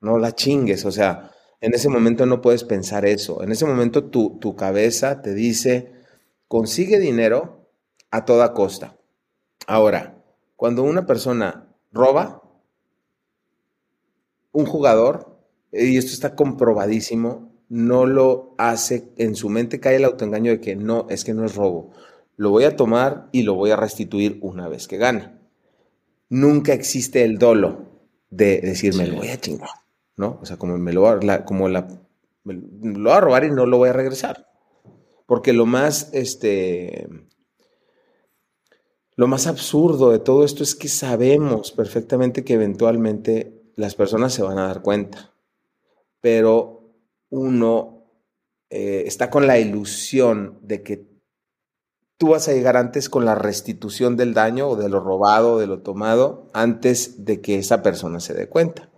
No 0.00 0.18
la 0.18 0.34
chingues. 0.34 0.84
O 0.84 0.92
sea, 0.92 1.32
en 1.60 1.74
ese 1.74 1.88
momento 1.88 2.26
no 2.26 2.40
puedes 2.40 2.64
pensar 2.64 3.06
eso. 3.06 3.42
En 3.42 3.50
ese 3.50 3.64
momento 3.64 4.04
tu, 4.04 4.38
tu 4.38 4.56
cabeza 4.56 5.22
te 5.22 5.34
dice, 5.34 5.92
consigue 6.46 6.98
dinero 6.98 7.70
a 8.10 8.24
toda 8.24 8.52
costa. 8.52 8.96
Ahora, 9.66 10.22
cuando 10.56 10.82
una 10.82 11.06
persona 11.06 11.68
roba, 11.92 12.42
un 14.52 14.66
jugador, 14.66 15.38
y 15.72 15.96
esto 15.96 16.12
está 16.12 16.34
comprobadísimo, 16.34 17.47
no 17.68 18.06
lo 18.06 18.54
hace, 18.58 19.12
en 19.16 19.34
su 19.34 19.48
mente 19.48 19.80
cae 19.80 19.96
el 19.96 20.04
autoengaño 20.04 20.50
de 20.52 20.60
que 20.60 20.76
no, 20.76 21.06
es 21.10 21.24
que 21.24 21.34
no 21.34 21.44
es 21.44 21.54
robo. 21.54 21.90
Lo 22.36 22.50
voy 22.50 22.64
a 22.64 22.76
tomar 22.76 23.28
y 23.32 23.42
lo 23.42 23.54
voy 23.54 23.70
a 23.70 23.76
restituir 23.76 24.38
una 24.42 24.68
vez 24.68 24.88
que 24.88 24.96
gane. 24.96 25.32
Nunca 26.28 26.72
existe 26.72 27.24
el 27.24 27.38
dolo 27.38 27.88
de 28.30 28.60
decirme, 28.60 29.06
lo 29.06 29.16
voy 29.16 29.28
a 29.28 29.40
chingar, 29.40 29.68
¿no? 30.16 30.38
O 30.40 30.46
sea, 30.46 30.56
como 30.56 30.78
me 30.78 30.92
lo 30.92 31.18
como 31.44 31.68
la, 31.68 31.88
lo 32.44 33.10
voy 33.10 33.12
a 33.12 33.20
robar 33.20 33.44
y 33.44 33.50
no 33.50 33.66
lo 33.66 33.78
voy 33.78 33.88
a 33.88 33.94
regresar. 33.94 34.46
Porque 35.26 35.52
lo 35.52 35.66
más, 35.66 36.10
este, 36.12 37.08
lo 39.14 39.26
más 39.26 39.46
absurdo 39.46 40.10
de 40.10 40.20
todo 40.20 40.44
esto 40.44 40.62
es 40.62 40.74
que 40.74 40.88
sabemos 40.88 41.72
perfectamente 41.72 42.44
que 42.44 42.54
eventualmente 42.54 43.62
las 43.74 43.94
personas 43.94 44.32
se 44.32 44.42
van 44.42 44.58
a 44.58 44.68
dar 44.68 44.82
cuenta, 44.82 45.34
pero 46.20 46.77
uno 47.30 47.98
eh, 48.70 49.04
está 49.06 49.30
con 49.30 49.46
la 49.46 49.58
ilusión 49.58 50.58
de 50.62 50.82
que 50.82 51.08
tú 52.18 52.30
vas 52.30 52.48
a 52.48 52.52
llegar 52.52 52.76
antes 52.76 53.08
con 53.08 53.24
la 53.24 53.34
restitución 53.34 54.16
del 54.16 54.34
daño 54.34 54.68
o 54.68 54.76
de 54.76 54.88
lo 54.88 55.00
robado, 55.00 55.54
o 55.54 55.58
de 55.58 55.66
lo 55.66 55.82
tomado, 55.82 56.48
antes 56.52 57.24
de 57.24 57.40
que 57.40 57.58
esa 57.58 57.82
persona 57.82 58.20
se 58.20 58.34
dé 58.34 58.48
cuenta. 58.48 58.90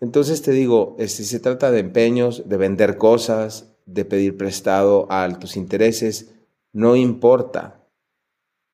Entonces 0.00 0.42
te 0.42 0.52
digo, 0.52 0.96
si 0.98 1.24
se 1.24 1.40
trata 1.40 1.70
de 1.70 1.80
empeños, 1.80 2.48
de 2.48 2.56
vender 2.56 2.98
cosas, 2.98 3.74
de 3.86 4.04
pedir 4.04 4.36
prestado 4.36 5.10
a 5.10 5.24
altos 5.24 5.56
intereses, 5.56 6.34
no 6.72 6.96
importa 6.96 7.88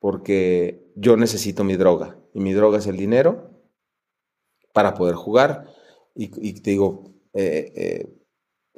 porque 0.00 0.92
yo 0.96 1.16
necesito 1.16 1.62
mi 1.62 1.76
droga 1.76 2.18
y 2.34 2.40
mi 2.40 2.52
droga 2.52 2.78
es 2.78 2.86
el 2.86 2.96
dinero 2.96 3.50
para 4.72 4.94
poder 4.94 5.14
jugar 5.14 5.66
y, 6.14 6.60
te 6.60 6.70
digo, 6.70 7.14
eh, 7.32 7.72
eh, 7.76 8.19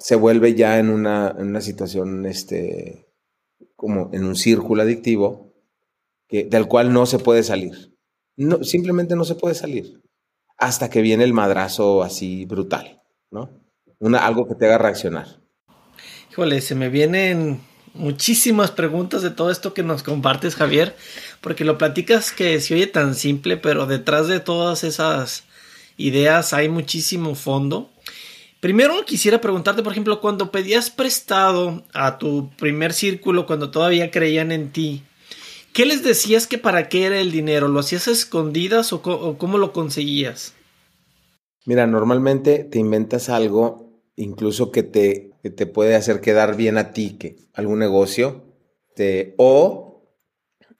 se 0.02 0.16
vuelve 0.16 0.54
ya 0.56 0.80
en 0.80 0.90
una, 0.90 1.32
en 1.38 1.46
una, 1.46 1.60
situación, 1.60 2.26
este, 2.26 3.06
como 3.76 4.10
en 4.12 4.24
un 4.24 4.34
círculo 4.34 4.82
adictivo 4.82 5.54
que, 6.28 6.44
del 6.44 6.66
cual 6.66 6.92
no 6.92 7.06
se 7.06 7.20
puede 7.20 7.44
salir. 7.44 7.94
No, 8.36 8.64
simplemente 8.64 9.14
no 9.14 9.24
se 9.24 9.36
puede 9.36 9.54
salir 9.54 10.02
hasta 10.58 10.90
que 10.90 11.02
viene 11.02 11.22
el 11.22 11.32
madrazo 11.32 12.02
así 12.02 12.46
brutal, 12.46 13.00
¿no? 13.30 13.48
Una, 14.00 14.26
algo 14.26 14.48
que 14.48 14.56
te 14.56 14.66
haga 14.66 14.78
reaccionar. 14.78 15.40
Híjole, 16.32 16.60
se 16.62 16.74
me 16.74 16.88
vienen 16.88 17.60
muchísimas 17.94 18.72
preguntas 18.72 19.22
de 19.22 19.30
todo 19.30 19.52
esto 19.52 19.72
que 19.72 19.84
nos 19.84 20.02
compartes, 20.02 20.56
Javier, 20.56 20.96
porque 21.40 21.64
lo 21.64 21.78
platicas 21.78 22.32
que 22.32 22.60
se 22.60 22.74
oye 22.74 22.88
tan 22.88 23.14
simple, 23.14 23.56
pero 23.56 23.86
detrás 23.86 24.26
de 24.26 24.40
todas 24.40 24.82
esas 24.82 25.44
ideas 25.96 26.52
hay 26.52 26.68
muchísimo 26.68 27.36
fondo. 27.36 27.92
Primero 28.62 29.04
quisiera 29.04 29.40
preguntarte, 29.40 29.82
por 29.82 29.90
ejemplo, 29.90 30.20
cuando 30.20 30.52
pedías 30.52 30.88
prestado 30.88 31.82
a 31.92 32.18
tu 32.18 32.48
primer 32.50 32.92
círculo, 32.92 33.44
cuando 33.44 33.72
todavía 33.72 34.12
creían 34.12 34.52
en 34.52 34.70
ti, 34.70 35.02
¿qué 35.72 35.84
les 35.84 36.04
decías 36.04 36.46
que 36.46 36.58
para 36.58 36.88
qué 36.88 37.06
era 37.06 37.18
el 37.18 37.32
dinero? 37.32 37.66
¿Lo 37.66 37.80
hacías 37.80 38.06
a 38.06 38.12
escondidas 38.12 38.92
o, 38.92 39.02
cómo 39.02 39.58
lo 39.58 39.72
conseguías? 39.72 40.54
Mira, 41.66 41.88
normalmente 41.88 42.62
te 42.62 42.78
inventas 42.78 43.30
algo 43.30 44.00
incluso 44.14 44.70
que 44.70 44.84
te 44.84 45.32
te 45.42 45.66
puede 45.66 45.96
hacer 45.96 46.20
quedar 46.20 46.54
bien 46.56 46.78
a 46.78 46.92
ti, 46.92 47.16
que 47.18 47.34
algún 47.54 47.80
negocio, 47.80 48.44
o 49.38 50.04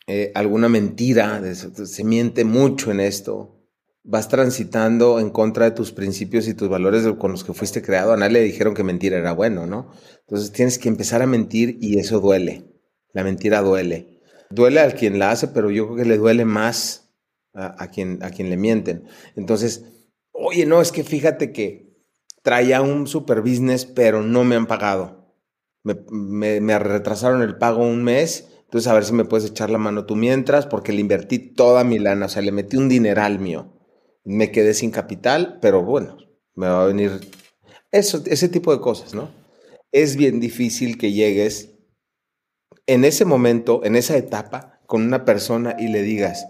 eh, 0.07 0.31
alguna 0.37 0.68
mentira, 0.68 1.42
se 1.53 2.05
miente 2.05 2.45
mucho 2.45 2.92
en 2.92 3.01
esto, 3.01 3.62
vas 4.04 4.28
transitando 4.28 5.20
en 5.20 5.30
contra 5.30 5.66
de 5.66 5.70
tus 5.70 5.92
principios 5.92 6.48
y 6.48 6.54
tus 6.54 6.68
valores 6.68 7.06
con 7.18 7.32
los 7.32 7.44
que 7.44 7.54
fuiste 7.54 7.82
creado. 7.82 8.12
A 8.12 8.16
nadie 8.16 8.32
le 8.34 8.42
dijeron 8.42 8.74
que 8.74 8.82
mentir 8.82 9.12
era 9.12 9.32
bueno, 9.32 9.66
¿no? 9.66 9.90
Entonces 10.20 10.52
tienes 10.52 10.78
que 10.78 10.88
empezar 10.88 11.22
a 11.22 11.26
mentir 11.26 11.78
y 11.80 11.98
eso 11.98 12.20
duele. 12.20 12.64
La 13.12 13.24
mentira 13.24 13.60
duele. 13.60 14.20
Duele 14.50 14.80
al 14.80 14.94
quien 14.94 15.18
la 15.18 15.30
hace, 15.30 15.48
pero 15.48 15.70
yo 15.70 15.86
creo 15.86 15.96
que 15.96 16.04
le 16.04 16.18
duele 16.18 16.44
más 16.44 17.14
a, 17.54 17.88
quien, 17.88 18.22
a 18.22 18.30
quien 18.30 18.50
le 18.50 18.56
mienten. 18.56 19.04
Entonces, 19.36 19.84
oye, 20.32 20.66
no, 20.66 20.80
es 20.80 20.92
que 20.92 21.04
fíjate 21.04 21.52
que 21.52 21.92
traía 22.42 22.82
un 22.82 23.06
super 23.06 23.40
business, 23.40 23.86
pero 23.86 24.22
no 24.22 24.44
me 24.44 24.56
han 24.56 24.66
pagado. 24.66 25.36
Me, 25.84 26.78
retrasaron 26.78 27.42
el 27.42 27.56
pago 27.56 27.84
un 27.84 28.04
mes, 28.04 28.48
entonces 28.64 28.90
a 28.90 28.94
ver 28.94 29.04
si 29.04 29.12
me 29.12 29.24
puedes 29.24 29.48
echar 29.48 29.70
la 29.70 29.78
mano 29.78 30.06
tú 30.06 30.16
mientras, 30.16 30.66
porque 30.66 30.92
le 30.92 31.00
invertí 31.00 31.38
toda 31.38 31.84
mi 31.84 31.98
lana, 31.98 32.26
o 32.26 32.28
sea, 32.28 32.42
le 32.42 32.52
metí 32.52 32.76
un 32.76 32.88
dineral 32.88 33.38
mío. 33.38 33.71
Me 34.24 34.50
quedé 34.50 34.74
sin 34.74 34.90
capital, 34.90 35.58
pero 35.61 35.82
bueno, 35.82 36.16
me 36.54 36.68
va 36.68 36.82
a 36.82 36.87
venir 36.87 37.20
eso, 37.90 38.22
ese 38.26 38.48
tipo 38.48 38.74
de 38.74 38.80
cosas, 38.80 39.14
¿no? 39.14 39.30
Es 39.90 40.16
bien 40.16 40.40
difícil 40.40 40.96
que 40.98 41.12
llegues 41.12 41.70
en 42.87 43.04
ese 43.04 43.24
momento, 43.24 43.85
en 43.85 43.96
esa 43.96 44.16
etapa, 44.16 44.80
con 44.87 45.02
una 45.02 45.24
persona 45.24 45.76
y 45.78 45.88
le 45.88 46.02
digas, 46.02 46.46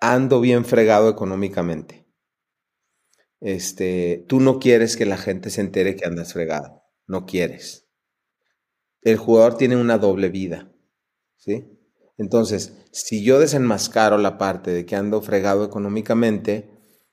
ando 0.00 0.40
bien 0.40 0.64
fregado 0.64 1.08
económicamente 1.08 2.02
este, 3.42 4.24
tú 4.28 4.38
no 4.38 4.60
quieres 4.60 4.96
que 4.96 5.04
la 5.04 5.16
gente 5.16 5.50
se 5.50 5.60
entere 5.60 5.96
que 5.96 6.06
andas 6.06 6.32
fregado, 6.32 6.84
no 7.08 7.26
quieres. 7.26 7.88
El 9.02 9.16
jugador 9.16 9.56
tiene 9.56 9.76
una 9.76 9.98
doble 9.98 10.28
vida, 10.28 10.72
¿sí? 11.36 11.76
Entonces, 12.18 12.72
si 12.92 13.24
yo 13.24 13.40
desenmascaro 13.40 14.16
la 14.16 14.38
parte 14.38 14.70
de 14.70 14.86
que 14.86 14.94
ando 14.94 15.20
fregado 15.22 15.64
económicamente, 15.64 16.70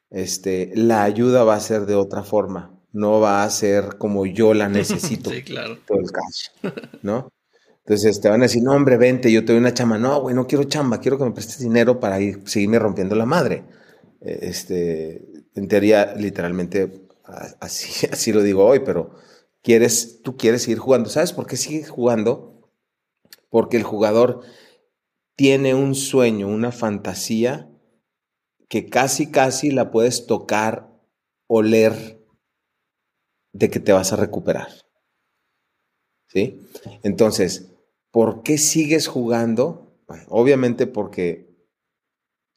este, 0.09 0.71
la 0.75 1.03
ayuda 1.03 1.43
va 1.43 1.55
a 1.55 1.59
ser 1.59 1.85
de 1.85 1.95
otra 1.95 2.23
forma, 2.23 2.79
no 2.91 3.19
va 3.19 3.43
a 3.43 3.49
ser 3.49 3.97
como 3.97 4.25
yo 4.25 4.53
la 4.53 4.69
necesito. 4.69 5.31
sí, 5.31 5.43
claro. 5.43 5.77
Todo 5.85 5.99
el 5.99 6.11
cash, 6.11 6.73
¿no? 7.01 7.29
Entonces 7.89 8.21
te 8.21 8.29
van 8.29 8.41
a 8.41 8.43
decir, 8.45 8.61
no, 8.61 8.73
hombre, 8.73 8.97
vente, 8.97 9.31
yo 9.31 9.43
te 9.43 9.51
doy 9.51 9.59
una 9.59 9.73
chamba. 9.73 9.97
No, 9.97 10.21
güey, 10.21 10.35
no 10.35 10.45
quiero 10.45 10.63
chamba, 10.65 10.99
quiero 10.99 11.17
que 11.17 11.23
me 11.23 11.31
prestes 11.31 11.59
dinero 11.59 11.99
para 11.99 12.19
ir, 12.19 12.43
seguirme 12.45 12.77
rompiendo 12.77 13.15
la 13.15 13.25
madre. 13.25 13.63
E, 14.21 14.39
este, 14.43 15.27
en 15.55 15.67
teoría, 15.67 16.13
literalmente, 16.15 17.07
así, 17.59 18.05
así 18.11 18.31
lo 18.31 18.43
digo 18.43 18.63
hoy, 18.63 18.81
pero 18.81 19.15
quieres, 19.63 20.21
tú 20.21 20.37
quieres 20.37 20.63
seguir 20.63 20.77
jugando. 20.77 21.09
¿Sabes 21.09 21.33
por 21.33 21.47
qué 21.47 21.57
sigues 21.57 21.89
jugando? 21.89 22.61
Porque 23.49 23.77
el 23.77 23.83
jugador 23.83 24.41
tiene 25.35 25.73
un 25.73 25.95
sueño, 25.95 26.47
una 26.47 26.71
fantasía 26.71 27.68
que 28.69 28.89
casi, 28.89 29.31
casi 29.31 29.71
la 29.71 29.91
puedes 29.91 30.25
tocar, 30.25 30.89
oler 31.47 32.23
de 33.51 33.69
que 33.69 33.79
te 33.79 33.91
vas 33.91 34.13
a 34.13 34.15
recuperar. 34.15 34.69
¿Sí? 36.27 36.61
Entonces, 37.03 37.73
¿por 38.11 38.43
qué 38.43 38.57
sigues 38.57 39.07
jugando? 39.07 39.87
obviamente 40.27 40.87
porque 40.87 41.49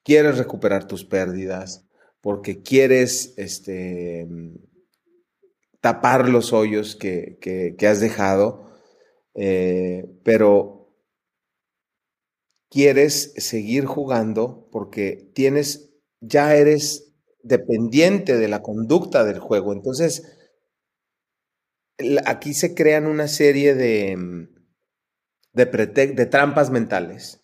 quieres 0.02 0.38
recuperar 0.38 0.86
tus 0.86 1.04
pérdidas, 1.04 1.86
porque 2.20 2.62
quieres 2.62 3.34
este, 3.36 4.26
tapar 5.80 6.28
los 6.28 6.52
hoyos 6.52 6.96
que, 6.96 7.76
has 7.88 8.00
dejado, 8.00 8.70
eh, 9.34 10.06
pero 10.22 10.96
quieres 12.70 13.34
seguir 13.36 13.86
jugando 13.86 14.68
porque 14.70 15.30
tienes, 15.34 15.91
ya 16.22 16.54
eres 16.54 17.12
dependiente 17.42 18.38
de 18.38 18.48
la 18.48 18.62
conducta 18.62 19.24
del 19.24 19.40
juego. 19.40 19.72
Entonces, 19.72 20.38
aquí 22.24 22.54
se 22.54 22.74
crean 22.74 23.06
una 23.06 23.28
serie 23.28 23.74
de, 23.74 24.16
mm, 24.16 24.48
de, 25.52 26.26
trampas 26.26 26.70
mentales 26.70 27.40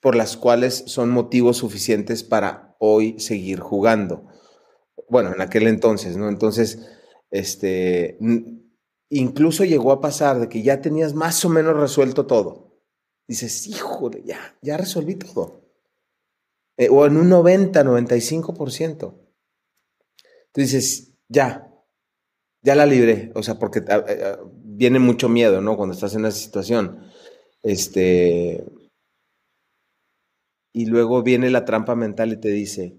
por 0.00 0.16
las 0.16 0.36
cuales 0.36 0.84
son 0.86 1.10
motivos 1.10 1.58
suficientes 1.58 2.22
para 2.24 2.76
hoy 2.78 3.18
seguir 3.20 3.60
jugando. 3.60 4.26
Bueno, 5.08 5.32
en 5.34 5.40
aquel 5.40 5.66
entonces, 5.66 6.16
¿no? 6.16 6.28
Entonces, 6.28 6.86
este, 7.30 8.18
incluso 9.10 9.64
llegó 9.64 9.92
a 9.92 10.00
pasar 10.00 10.40
de 10.40 10.48
que 10.48 10.62
ya 10.62 10.80
tenías 10.80 11.14
más 11.14 11.44
o 11.44 11.48
menos 11.48 11.76
resuelto 11.76 12.26
todo. 12.26 12.80
Dices, 13.28 13.66
híjole, 13.66 14.22
ya, 14.24 14.56
ya 14.62 14.76
resolví 14.76 15.16
todo. 15.16 15.65
Eh, 16.76 16.88
o 16.90 17.06
en 17.06 17.16
un 17.16 17.28
90, 17.28 17.82
95%. 17.82 19.14
Tú 20.52 20.60
dices, 20.60 21.14
ya, 21.28 21.72
ya 22.62 22.74
la 22.74 22.86
libré. 22.86 23.32
O 23.34 23.42
sea, 23.42 23.58
porque 23.58 23.82
ah, 23.88 24.04
eh, 24.08 24.22
ah, 24.24 24.38
viene 24.62 24.98
mucho 24.98 25.28
miedo, 25.28 25.60
¿no? 25.60 25.76
Cuando 25.76 25.94
estás 25.94 26.14
en 26.14 26.26
esa 26.26 26.38
situación. 26.38 27.00
Este. 27.62 28.64
Y 30.72 30.86
luego 30.86 31.22
viene 31.22 31.50
la 31.50 31.64
trampa 31.64 31.94
mental 31.94 32.32
y 32.32 32.40
te 32.40 32.50
dice, 32.50 32.96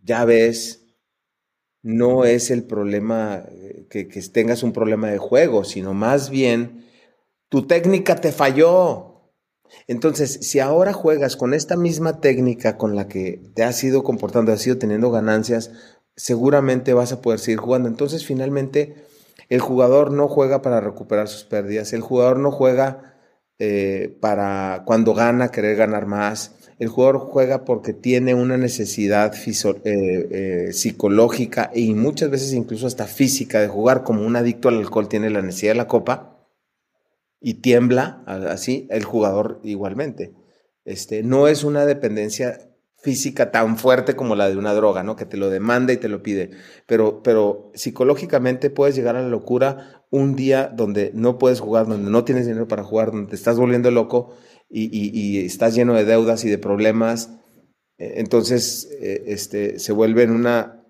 ya 0.00 0.24
ves, 0.24 0.86
no 1.82 2.24
es 2.24 2.50
el 2.50 2.64
problema 2.64 3.44
eh, 3.48 3.86
que, 3.90 4.06
que 4.06 4.22
tengas 4.22 4.62
un 4.62 4.72
problema 4.72 5.10
de 5.10 5.18
juego, 5.18 5.64
sino 5.64 5.94
más 5.94 6.30
bien 6.30 6.84
tu 7.48 7.66
técnica 7.66 8.16
te 8.16 8.30
falló. 8.30 9.17
Entonces, 9.86 10.38
si 10.42 10.60
ahora 10.60 10.92
juegas 10.92 11.36
con 11.36 11.54
esta 11.54 11.76
misma 11.76 12.20
técnica 12.20 12.76
con 12.76 12.96
la 12.96 13.08
que 13.08 13.40
te 13.54 13.64
has 13.64 13.82
ido 13.84 14.02
comportando, 14.02 14.52
has 14.52 14.66
ido 14.66 14.78
teniendo 14.78 15.10
ganancias, 15.10 15.70
seguramente 16.16 16.92
vas 16.92 17.12
a 17.12 17.20
poder 17.20 17.38
seguir 17.38 17.58
jugando. 17.58 17.88
Entonces, 17.88 18.24
finalmente, 18.24 18.94
el 19.48 19.60
jugador 19.60 20.12
no 20.12 20.28
juega 20.28 20.62
para 20.62 20.80
recuperar 20.80 21.28
sus 21.28 21.44
pérdidas, 21.44 21.92
el 21.92 22.00
jugador 22.00 22.38
no 22.38 22.50
juega 22.50 23.16
eh, 23.58 24.16
para 24.20 24.82
cuando 24.84 25.14
gana 25.14 25.50
querer 25.50 25.76
ganar 25.76 26.06
más, 26.06 26.54
el 26.78 26.88
jugador 26.88 27.18
juega 27.18 27.64
porque 27.64 27.92
tiene 27.92 28.34
una 28.34 28.56
necesidad 28.56 29.34
eh, 29.34 29.78
eh, 29.84 30.72
psicológica 30.72 31.70
y 31.74 31.94
muchas 31.94 32.30
veces 32.30 32.52
incluso 32.52 32.86
hasta 32.86 33.06
física 33.06 33.60
de 33.60 33.68
jugar, 33.68 34.04
como 34.04 34.24
un 34.24 34.36
adicto 34.36 34.68
al 34.68 34.78
alcohol 34.78 35.08
tiene 35.08 35.30
la 35.30 35.42
necesidad 35.42 35.72
de 35.72 35.78
la 35.78 35.88
copa 35.88 36.37
y 37.40 37.54
tiembla 37.54 38.22
así, 38.26 38.86
el 38.90 39.04
jugador 39.04 39.60
igualmente. 39.62 40.34
Este, 40.84 41.22
no 41.22 41.48
es 41.48 41.64
una 41.64 41.86
dependencia 41.86 42.58
física 43.00 43.52
tan 43.52 43.78
fuerte 43.78 44.16
como 44.16 44.34
la 44.34 44.48
de 44.48 44.56
una 44.56 44.74
droga, 44.74 45.04
¿no? 45.04 45.14
Que 45.14 45.24
te 45.24 45.36
lo 45.36 45.50
demanda 45.50 45.92
y 45.92 45.98
te 45.98 46.08
lo 46.08 46.22
pide. 46.22 46.50
Pero, 46.86 47.22
pero 47.22 47.70
psicológicamente 47.74 48.70
puedes 48.70 48.96
llegar 48.96 49.16
a 49.16 49.22
la 49.22 49.28
locura 49.28 50.04
un 50.10 50.34
día 50.34 50.68
donde 50.68 51.12
no 51.14 51.38
puedes 51.38 51.60
jugar, 51.60 51.86
donde 51.86 52.10
no 52.10 52.24
tienes 52.24 52.46
dinero 52.46 52.66
para 52.66 52.82
jugar, 52.82 53.12
donde 53.12 53.30
te 53.30 53.36
estás 53.36 53.58
volviendo 53.58 53.90
loco 53.90 54.34
y, 54.68 55.44
estás 55.44 55.74
lleno 55.74 55.94
de 55.94 56.04
deudas 56.04 56.44
y 56.44 56.50
de 56.50 56.58
problemas. 56.58 57.30
E, 57.98 58.20
entonces, 58.20 58.88
e, 59.00 59.24
este, 59.26 59.78
se 59.78 59.92
vuelve 59.92 60.24
en 60.24 60.32
una, 60.32 60.84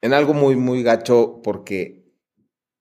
en 0.00 0.12
algo 0.12 0.34
muy, 0.34 0.54
muy 0.54 0.82
gacho 0.82 1.40
porque 1.42 2.03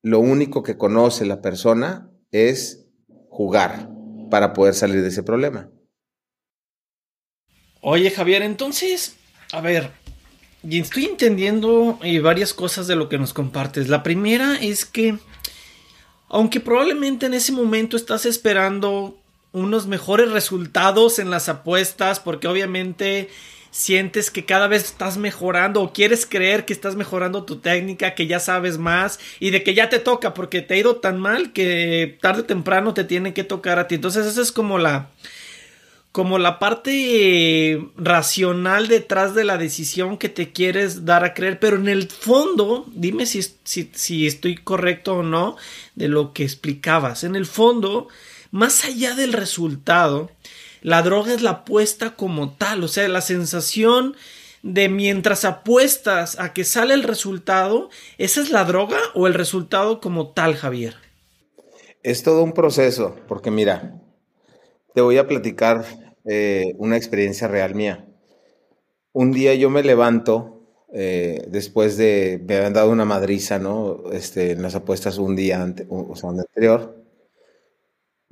lo 0.03 0.19
único 0.19 0.61
que 0.63 0.77
conoce 0.77 1.25
la 1.25 1.41
persona 1.41 2.11
es 2.31 2.85
jugar 3.29 3.89
para 4.29 4.53
poder 4.53 4.73
salir 4.73 5.01
de 5.01 5.07
ese 5.07 5.23
problema. 5.23 5.69
Oye 7.81 8.11
Javier, 8.11 8.41
entonces, 8.43 9.15
a 9.51 9.61
ver, 9.61 9.91
estoy 10.69 11.05
entendiendo 11.05 11.99
eh, 12.03 12.19
varias 12.19 12.53
cosas 12.53 12.87
de 12.87 12.95
lo 12.95 13.09
que 13.09 13.17
nos 13.17 13.33
compartes. 13.33 13.87
La 13.87 14.03
primera 14.03 14.55
es 14.55 14.85
que, 14.85 15.17
aunque 16.27 16.59
probablemente 16.59 17.25
en 17.25 17.33
ese 17.33 17.51
momento 17.51 17.95
estás 17.95 18.25
esperando 18.25 19.17
unos 19.53 19.87
mejores 19.87 20.31
resultados 20.31 21.19
en 21.19 21.29
las 21.29 21.47
apuestas, 21.47 22.19
porque 22.19 22.47
obviamente 22.47 23.29
sientes 23.73 24.29
que 24.29 24.45
cada 24.45 24.67
vez 24.67 24.83
estás 24.83 25.17
mejorando 25.17 25.81
o 25.81 25.93
quieres 25.93 26.27
creer 26.27 26.63
que 26.63 26.73
estás 26.73 26.95
mejorando 26.95 27.43
tu 27.43 27.57
técnica, 27.57 28.13
que 28.13 28.27
ya 28.27 28.39
sabes 28.39 28.77
más 28.77 29.19
y 29.39 29.49
de 29.49 29.63
que 29.63 29.73
ya 29.73 29.89
te 29.89 29.97
toca 29.97 30.35
porque 30.35 30.61
te 30.61 30.75
ha 30.75 30.77
ido 30.77 30.97
tan 30.97 31.19
mal 31.19 31.53
que 31.53 32.19
tarde 32.21 32.41
o 32.41 32.45
temprano 32.45 32.93
te 32.93 33.03
tiene 33.03 33.33
que 33.33 33.43
tocar 33.43 33.79
a 33.79 33.87
ti. 33.87 33.95
Entonces 33.95 34.27
esa 34.27 34.41
es 34.41 34.51
como 34.51 34.77
la 34.77 35.09
como 36.11 36.37
la 36.37 36.59
parte 36.59 37.83
racional 37.97 38.87
detrás 38.87 39.33
de 39.33 39.43
la 39.43 39.57
decisión 39.57 40.19
que 40.19 40.29
te 40.29 40.51
quieres 40.51 41.05
dar 41.05 41.23
a 41.23 41.33
creer, 41.33 41.57
pero 41.59 41.75
en 41.75 41.87
el 41.89 42.07
fondo, 42.07 42.85
dime 42.93 43.25
si, 43.25 43.41
si 43.63 44.27
estoy 44.27 44.55
correcto 44.57 45.15
o 45.15 45.23
no 45.23 45.57
de 45.95 46.09
lo 46.09 46.31
que 46.31 46.43
explicabas, 46.43 47.23
en 47.23 47.35
el 47.35 47.47
fondo, 47.47 48.09
más 48.51 48.85
allá 48.85 49.15
del 49.15 49.33
resultado, 49.33 50.29
la 50.83 51.01
droga 51.01 51.33
es 51.33 51.41
la 51.41 51.51
apuesta 51.51 52.15
como 52.15 52.55
tal, 52.55 52.83
o 52.83 52.87
sea, 52.87 53.07
la 53.07 53.21
sensación 53.21 54.15
de 54.61 54.89
mientras 54.89 55.45
apuestas 55.45 56.39
a 56.39 56.53
que 56.53 56.65
sale 56.65 56.93
el 56.93 57.03
resultado, 57.03 57.89
¿esa 58.17 58.41
es 58.41 58.51
la 58.51 58.65
droga 58.65 58.97
o 59.15 59.25
el 59.27 59.33
resultado 59.33 60.01
como 60.01 60.31
tal, 60.33 60.55
Javier? 60.55 60.95
Es 62.03 62.21
todo 62.21 62.43
un 62.43 62.53
proceso, 62.53 63.15
porque 63.27 63.49
mira, 63.49 64.01
te 64.93 65.01
voy 65.01 65.17
a 65.17 65.27
platicar 65.27 65.85
eh, 66.25 66.73
una 66.77 66.97
experiencia 66.97 67.47
real 67.47 67.75
mía. 67.75 68.05
Un 69.13 69.31
día 69.31 69.55
yo 69.55 69.69
me 69.69 69.83
levanto 69.83 70.65
eh, 70.93 71.45
después 71.47 71.95
de 71.95 72.43
me 72.45 72.57
habían 72.57 72.73
dado 72.73 72.91
una 72.91 73.05
madriza, 73.05 73.57
¿no? 73.57 74.11
Este, 74.11 74.51
en 74.51 74.61
las 74.61 74.75
apuestas 74.75 75.17
un 75.17 75.35
día 75.35 75.61
antes, 75.61 75.87
o 75.89 76.15
sea, 76.15 76.29
anterior 76.29 77.02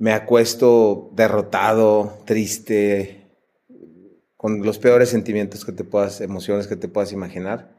me 0.02 0.12
acuesto 0.12 1.10
derrotado, 1.12 2.24
triste, 2.24 3.24
con 4.36 4.66
los 4.66 4.80
peores 4.80 5.10
sentimientos 5.10 5.64
que 5.64 5.70
te 5.70 5.84
puedas, 5.84 6.20
emociones 6.20 6.66
que 6.66 6.74
te 6.74 6.88
puedas 6.88 7.12
imaginar. 7.12 7.76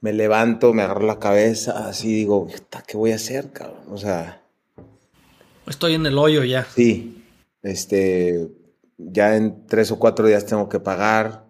Me 0.00 0.12
levanto, 0.12 0.72
me 0.72 0.82
agarro 0.82 1.04
la 1.04 1.18
cabeza, 1.18 1.88
así 1.88 2.14
digo, 2.14 2.46
¿qué 2.86 2.96
voy 2.96 3.10
a 3.10 3.16
hacer, 3.16 3.50
cabrón? 3.50 3.82
O 3.90 3.98
sea... 3.98 4.44
Estoy 5.66 5.94
en 5.94 6.06
el 6.06 6.16
hoyo 6.18 6.44
ya. 6.44 6.64
Sí, 6.72 7.24
este, 7.64 8.48
ya 8.96 9.34
en 9.34 9.66
tres 9.66 9.90
o 9.90 9.98
cuatro 9.98 10.28
días 10.28 10.46
tengo 10.46 10.68
que 10.68 10.78
pagar, 10.78 11.46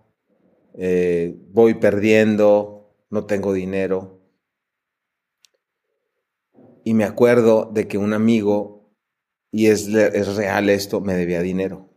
eh, 0.78 1.36
voy 1.50 1.74
perdiendo, 1.74 2.90
no 3.10 3.26
tengo 3.26 3.52
dinero. 3.52 4.18
Y 6.84 6.94
me 6.94 7.04
acuerdo 7.04 7.70
de 7.70 7.86
que 7.86 7.98
un 7.98 8.14
amigo 8.14 8.75
y 9.56 9.68
es, 9.68 9.90
real 9.90 10.68
esto, 10.68 11.00
me 11.00 11.14
debía 11.14 11.40
dinero. 11.40 11.88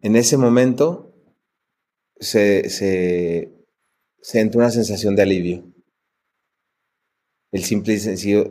En 0.00 0.16
ese 0.16 0.38
momento 0.38 1.14
se, 2.18 2.70
se, 2.70 3.52
entra 4.32 4.60
una 4.60 4.70
sensación 4.70 5.14
de 5.14 5.20
alivio. 5.20 5.70
El 7.50 7.64
simple 7.64 7.92
y 7.92 7.98
sencillo 7.98 8.50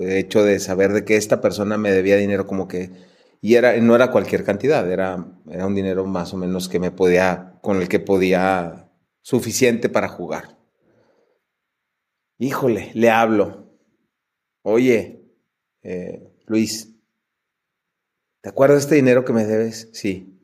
hecho 0.00 0.42
de 0.42 0.58
saber 0.58 0.92
de 0.92 1.04
que 1.04 1.14
esta 1.14 1.40
persona 1.40 1.78
me 1.78 1.92
debía 1.92 2.16
dinero 2.16 2.48
como 2.48 2.66
que, 2.66 2.90
y 3.40 3.54
era, 3.54 3.76
no 3.76 3.94
era 3.94 4.10
cualquier 4.10 4.42
cantidad, 4.42 4.90
era, 4.90 5.24
era 5.48 5.68
un 5.68 5.76
dinero 5.76 6.04
más 6.04 6.34
o 6.34 6.36
menos 6.36 6.68
que 6.68 6.80
me 6.80 6.90
podía, 6.90 7.60
con 7.62 7.80
el 7.80 7.88
que 7.88 8.00
podía, 8.00 8.90
suficiente 9.22 9.88
para 9.88 10.08
jugar. 10.08 10.58
Híjole, 12.38 12.90
le 12.94 13.08
hablo. 13.08 13.70
Oye, 14.62 15.20
eh, 15.82 16.29
Luis, 16.50 16.88
¿te 18.40 18.48
acuerdas 18.48 18.78
de 18.78 18.80
este 18.80 18.94
dinero 18.96 19.24
que 19.24 19.32
me 19.32 19.46
debes? 19.46 19.88
Sí. 19.92 20.36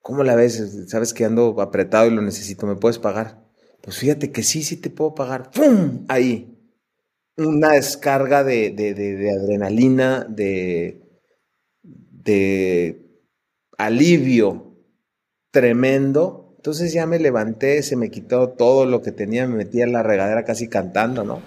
¿Cómo 0.00 0.24
la 0.24 0.34
ves? 0.34 0.88
Sabes 0.88 1.12
que 1.12 1.26
ando 1.26 1.60
apretado 1.60 2.06
y 2.06 2.10
lo 2.10 2.22
necesito, 2.22 2.66
¿me 2.66 2.74
puedes 2.74 2.98
pagar? 2.98 3.44
Pues 3.82 3.98
fíjate 3.98 4.32
que 4.32 4.42
sí, 4.42 4.62
sí 4.62 4.78
te 4.78 4.88
puedo 4.88 5.14
pagar. 5.14 5.50
¡Pum! 5.50 6.06
Ahí. 6.08 6.58
Una 7.36 7.72
descarga 7.72 8.44
de, 8.44 8.70
de 8.70 9.30
adrenalina, 9.30 10.24
de, 10.24 11.02
de 11.82 13.04
alivio 13.76 14.74
tremendo. 15.50 16.54
Entonces 16.56 16.94
ya 16.94 17.04
me 17.04 17.18
levanté, 17.18 17.82
se 17.82 17.96
me 17.96 18.10
quitó 18.10 18.48
todo 18.48 18.86
lo 18.86 19.02
que 19.02 19.12
tenía, 19.12 19.46
me 19.46 19.56
metí 19.56 19.82
en 19.82 19.92
la 19.92 20.02
regadera 20.02 20.46
casi 20.46 20.70
cantando, 20.70 21.24
¿no? 21.24 21.42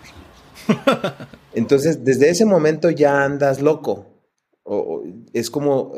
Entonces, 1.56 2.04
desde 2.04 2.30
ese 2.30 2.46
momento 2.46 2.90
ya 2.90 3.24
andas 3.24 3.62
loco. 3.62 4.06
O, 4.64 5.04
es 5.34 5.50
como, 5.50 5.94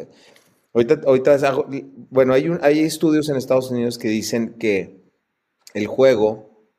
ahorita, 0.74 1.02
ahorita 1.06 1.66
bueno, 2.10 2.34
hay, 2.34 2.50
hay 2.62 2.80
estudios 2.80 3.30
en 3.30 3.36
Estados 3.36 3.72
Unidos 3.72 3.98
que 3.98 4.08
dicen 4.10 4.56
que 4.60 5.02
el 5.74 5.88
juego, 5.88 6.70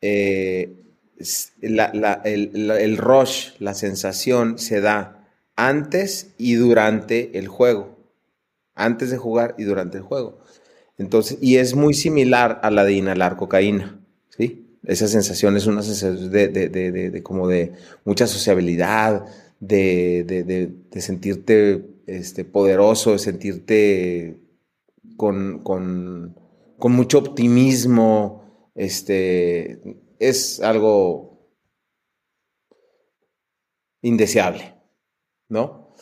eh, 0.00 0.84
el, 1.60 2.70
el 2.70 2.96
rush, 2.96 3.50
la 3.58 3.74
sensación 3.74 4.58
se 4.58 4.80
da 4.80 5.28
antes 5.56 6.34
y 6.38 6.54
durante 6.54 7.36
el 7.38 7.48
juego. 7.48 7.96
antes 8.74 9.10
de 9.10 9.16
jugar 9.16 9.56
y 9.58 9.64
durante 9.64 9.98
el 9.98 10.04
juego. 10.04 10.38
Entonces, 10.98 11.38
y 11.40 11.56
es 11.56 11.74
muy 11.74 11.94
similar 11.94 12.60
a 12.62 12.70
la 12.70 12.84
de 12.84 12.92
inhalar 12.92 13.36
cocaína, 13.36 14.00
¿sí? 14.36 14.67
Esa 14.84 15.08
sensación 15.08 15.56
es 15.56 15.66
una 15.66 15.82
sensación 15.82 16.30
de, 16.30 16.48
de, 16.48 16.68
de, 16.68 17.22
como 17.22 17.48
de 17.48 17.72
mucha 18.04 18.26
sociabilidad, 18.26 19.26
de, 19.60 20.74
sentirte 20.98 22.02
este, 22.06 22.44
poderoso, 22.44 23.12
de 23.12 23.18
sentirte 23.18 24.40
con, 25.16 25.62
con, 25.62 26.36
con, 26.78 26.92
mucho 26.92 27.18
optimismo. 27.18 28.70
Este, 28.74 29.80
es 30.18 30.60
algo 30.60 31.52
indeseable, 34.02 34.74
¿no? 35.48 35.94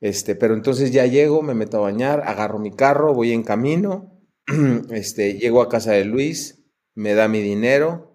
Este, 0.00 0.34
pero 0.34 0.54
entonces 0.54 0.92
ya 0.92 1.06
llego, 1.06 1.42
me 1.42 1.54
meto 1.54 1.78
a 1.78 1.80
bañar, 1.80 2.22
agarro 2.26 2.58
mi 2.58 2.70
carro, 2.70 3.14
voy 3.14 3.32
en 3.32 3.42
camino, 3.42 4.20
este, 4.90 5.34
llego 5.34 5.62
a 5.62 5.68
casa 5.68 5.92
de 5.92 6.04
Luis, 6.04 6.64
me 6.94 7.14
da 7.14 7.28
mi 7.28 7.40
dinero, 7.40 8.13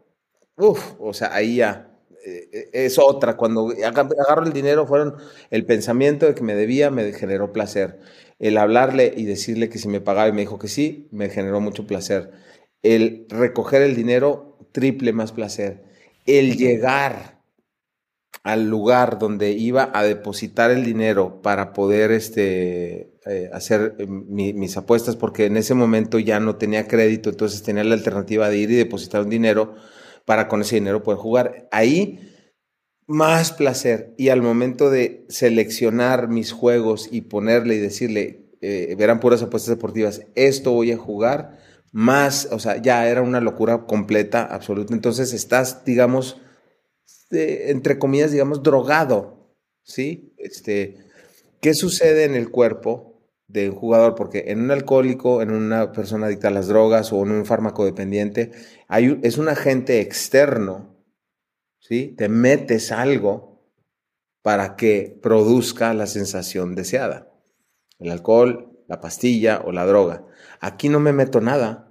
uf, 0.60 0.94
o 1.00 1.14
sea, 1.14 1.34
ahí 1.34 1.58
ya 1.58 1.90
eh, 2.26 2.70
es 2.74 3.00
otra. 3.00 3.38
Cuando 3.38 3.70
agarro 3.70 4.44
el 4.46 4.54
dinero, 4.54 4.86
fueron 4.88 5.16
el 5.50 5.66
pensamiento 5.66 6.26
de 6.26 6.36
que 6.36 6.44
me 6.44 6.56
debía, 6.56 6.92
me 6.92 7.12
generó 7.14 7.52
placer. 7.54 8.00
El 8.40 8.58
hablarle 8.58 9.14
y 9.16 9.26
decirle 9.26 9.70
que 9.70 9.80
si 9.80 9.88
me 9.88 10.02
pagaba 10.02 10.30
y 10.30 10.34
me 10.34 10.42
dijo 10.42 10.60
que 10.60 10.68
sí, 10.68 11.08
me 11.12 11.30
generó 11.30 11.60
mucho 11.62 11.88
placer. 11.88 12.32
El 12.84 13.26
recoger 13.30 13.82
el 13.82 13.96
dinero, 13.96 14.58
triple 14.72 15.14
más 15.14 15.32
placer. 15.32 15.84
El 16.26 16.58
llegar 16.58 17.40
al 18.44 18.70
lugar 18.70 19.20
donde 19.20 19.52
iba 19.52 19.92
a 19.94 20.04
depositar 20.04 20.72
el 20.72 20.86
dinero 20.86 21.42
para 21.42 21.74
poder 21.74 22.12
este, 22.12 23.14
eh, 23.26 23.50
hacer 23.54 23.96
eh, 24.00 24.08
mis 24.08 24.78
apuestas, 24.78 25.16
porque 25.16 25.46
en 25.46 25.58
ese 25.58 25.74
momento 25.74 26.20
ya 26.20 26.40
no 26.40 26.56
tenía 26.56 26.88
crédito, 26.88 27.30
entonces 27.30 27.64
tenía 27.64 27.84
la 27.84 27.96
alternativa 27.96 28.50
de 28.50 28.58
ir 28.58 28.72
y 28.72 28.76
depositar 28.76 29.22
un 29.22 29.30
dinero 29.30 29.76
para 30.30 30.48
con 30.48 30.62
ese 30.62 30.76
dinero 30.76 31.02
poder 31.02 31.18
jugar. 31.18 31.68
Ahí 31.72 32.20
más 33.08 33.52
placer 33.52 34.14
y 34.16 34.30
al 34.30 34.44
momento 34.44 34.92
de 34.92 35.26
seleccionar 35.28 36.28
mis 36.28 36.52
juegos 36.52 37.10
y 37.12 37.22
ponerle 37.22 37.74
y 37.74 37.80
decirle, 37.80 38.52
eh, 38.62 38.94
verán 38.96 39.22
puras 39.22 39.42
apuestas 39.42 39.76
deportivas, 39.76 40.22
esto 40.36 40.72
voy 40.72 40.92
a 40.92 40.98
jugar, 40.98 41.58
más, 41.92 42.48
o 42.52 42.60
sea, 42.60 42.80
ya 42.80 43.10
era 43.10 43.24
una 43.24 43.42
locura 43.42 43.88
completa, 43.88 44.44
absoluta. 44.44 44.94
Entonces 44.94 45.34
estás, 45.34 45.84
digamos, 45.84 46.40
entre 47.32 47.98
comillas, 47.98 48.32
digamos, 48.32 48.62
drogado, 48.62 49.56
¿sí? 49.82 50.36
Este, 50.38 51.00
¿Qué 51.60 51.74
sucede 51.74 52.26
en 52.26 52.36
el 52.36 52.52
cuerpo 52.52 53.19
de 53.50 53.70
un 53.70 53.76
jugador? 53.76 54.16
Porque 54.16 54.46
en 54.48 54.62
un 54.62 54.72
alcohólico, 54.72 55.42
en 55.42 55.52
una 55.52 55.92
persona 55.92 56.28
adicta 56.28 56.48
a 56.48 56.52
las 56.52 56.68
drogas 56.68 57.12
o 57.12 57.22
en 57.24 57.32
un 57.32 57.46
fármaco 57.46 57.84
dependiente, 57.84 58.52
hay, 58.88 59.20
es 59.24 59.38
un 59.38 59.50
agente 59.50 60.00
externo 60.00 61.00
¿sí? 61.80 62.14
Te 62.18 62.30
metes 62.30 62.92
algo 62.92 63.66
para 64.42 64.76
que 64.76 65.20
produzca 65.22 65.94
la 65.94 66.08
sensación 66.08 66.76
deseada. 66.76 67.32
El 67.98 68.12
alcohol, 68.12 68.80
la 68.88 69.02
pastilla 69.02 69.62
o 69.66 69.72
la 69.72 69.86
droga. 69.86 70.26
Aquí 70.62 70.90
no 70.90 71.00
me 71.00 71.12
meto 71.12 71.42
nada. 71.42 71.88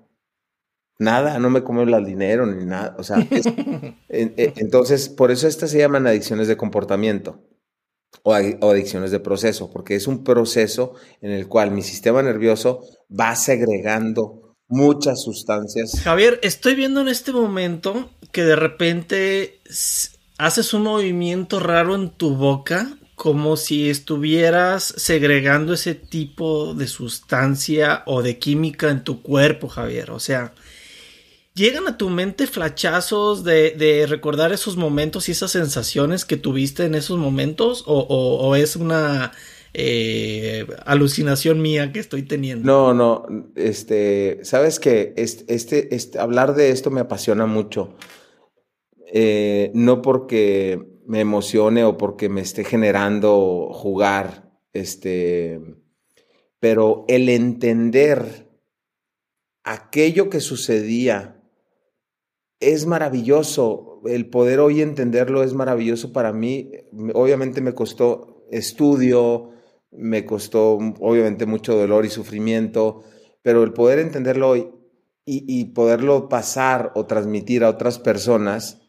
Nada, 0.99 1.38
no 1.38 1.51
me 1.51 1.62
como 1.62 1.83
el 1.83 2.05
dinero 2.05 2.47
ni 2.47 2.64
nada. 2.64 2.97
O 2.99 3.05
sea, 3.05 3.18
entonces, 4.09 5.09
por 5.09 5.31
eso 5.31 5.47
estas 5.47 5.71
se 5.71 5.79
llaman 5.79 6.07
adicciones 6.07 6.49
de 6.49 6.57
comportamiento 6.57 7.44
o, 8.23 8.35
adicciones 8.35 9.11
de 9.11 9.21
proceso, 9.21 9.71
porque 9.71 9.94
es 9.94 10.07
un 10.07 10.25
proceso 10.25 10.94
en 11.21 11.31
el 11.31 11.49
cual 11.49 11.71
mi 11.71 11.83
sistema 11.83 12.23
nervioso 12.23 12.81
va 13.09 13.35
segregando 13.37 14.57
muchas 14.68 15.23
sustancias. 15.23 16.01
Javier, 16.03 16.38
estoy 16.42 16.75
viendo 16.75 17.01
en 17.01 17.09
este 17.09 17.33
momento 17.33 18.11
que 18.33 18.44
de 18.44 18.57
repente 18.57 19.61
haces 20.37 20.75
un 20.75 20.83
movimiento 20.83 21.59
raro 21.59 21.94
en 21.94 22.11
tu 22.11 22.35
boca, 22.35 22.99
como 23.14 23.57
si 23.57 23.90
estuvieras 23.90 24.85
segregando 24.97 25.75
ese 25.75 25.94
tipo 25.94 26.75
de 26.75 26.87
sustancia 26.87 28.03
o 28.07 28.23
de 28.23 28.38
química 28.38 28.90
en 28.90 29.03
tu 29.03 29.23
cuerpo, 29.23 29.68
Javier. 29.68 30.12
O 30.12 30.21
sea, 30.21 30.55
¿llegan 31.59 31.88
a 31.88 31.99
tu 31.99 32.09
mente 32.09 32.47
flachazos 32.47 33.44
de, 33.44 34.07
recordar 34.09 34.53
esos 34.53 34.77
momentos 34.77 35.29
y 35.29 35.33
esas 35.33 35.51
sensaciones 35.51 36.25
que 36.25 36.37
tuviste 36.37 36.85
en 36.85 36.94
esos 36.94 37.18
momentos? 37.18 37.85
¿O, 37.87 38.55
es 38.55 38.77
una 38.77 39.33
eh, 39.75 40.66
alucinación 40.87 41.61
mía 41.61 41.92
que 41.92 41.99
estoy 41.99 42.23
teniendo? 42.23 42.64
No, 42.64 42.94
no, 42.94 43.51
este, 43.57 44.38
sabes 44.44 44.79
que 44.79 45.12
este, 45.16 45.94
este, 45.94 46.18
hablar 46.18 46.55
de 46.55 46.71
esto 46.71 46.90
me 46.90 47.01
apasiona 47.01 47.47
mucho 47.47 47.97
eh, 49.12 49.71
no 49.75 50.03
porque 50.03 51.01
me 51.07 51.21
emocione 51.21 51.85
o 51.85 51.97
porque 51.97 52.29
me 52.29 52.42
esté 52.42 52.64
generando 52.64 53.71
jugar, 53.73 54.53
este, 54.75 55.61
pero 56.61 57.07
el 57.09 57.31
entender 57.31 58.47
aquello 59.64 60.29
que 60.29 60.40
sucedía 60.40 61.38
es 62.61 62.87
maravilloso. 62.87 64.01
El 64.07 64.29
poder 64.31 64.61
hoy 64.61 64.83
entenderlo 64.83 65.42
es 65.42 65.55
maravilloso 65.55 66.12
para 66.12 66.33
mí. 66.33 66.71
Obviamente 67.14 67.61
me 67.61 67.75
costó 67.75 68.47
estudio, 68.51 69.51
me 69.90 70.25
costó 70.25 70.79
obviamente 71.01 71.47
mucho 71.47 71.77
dolor 71.77 72.05
y 72.07 72.11
sufrimiento, 72.11 73.03
pero 73.42 73.62
el 73.62 73.73
poder 73.73 73.99
entenderlo 73.99 74.51
hoy 74.51 74.71
y, 75.25 75.44
y 75.47 75.66
poderlo 75.66 76.29
pasar 76.29 76.92
o 76.94 77.07
transmitir 77.07 77.64
a 77.64 77.71
otras 77.71 77.99
personas, 77.99 78.81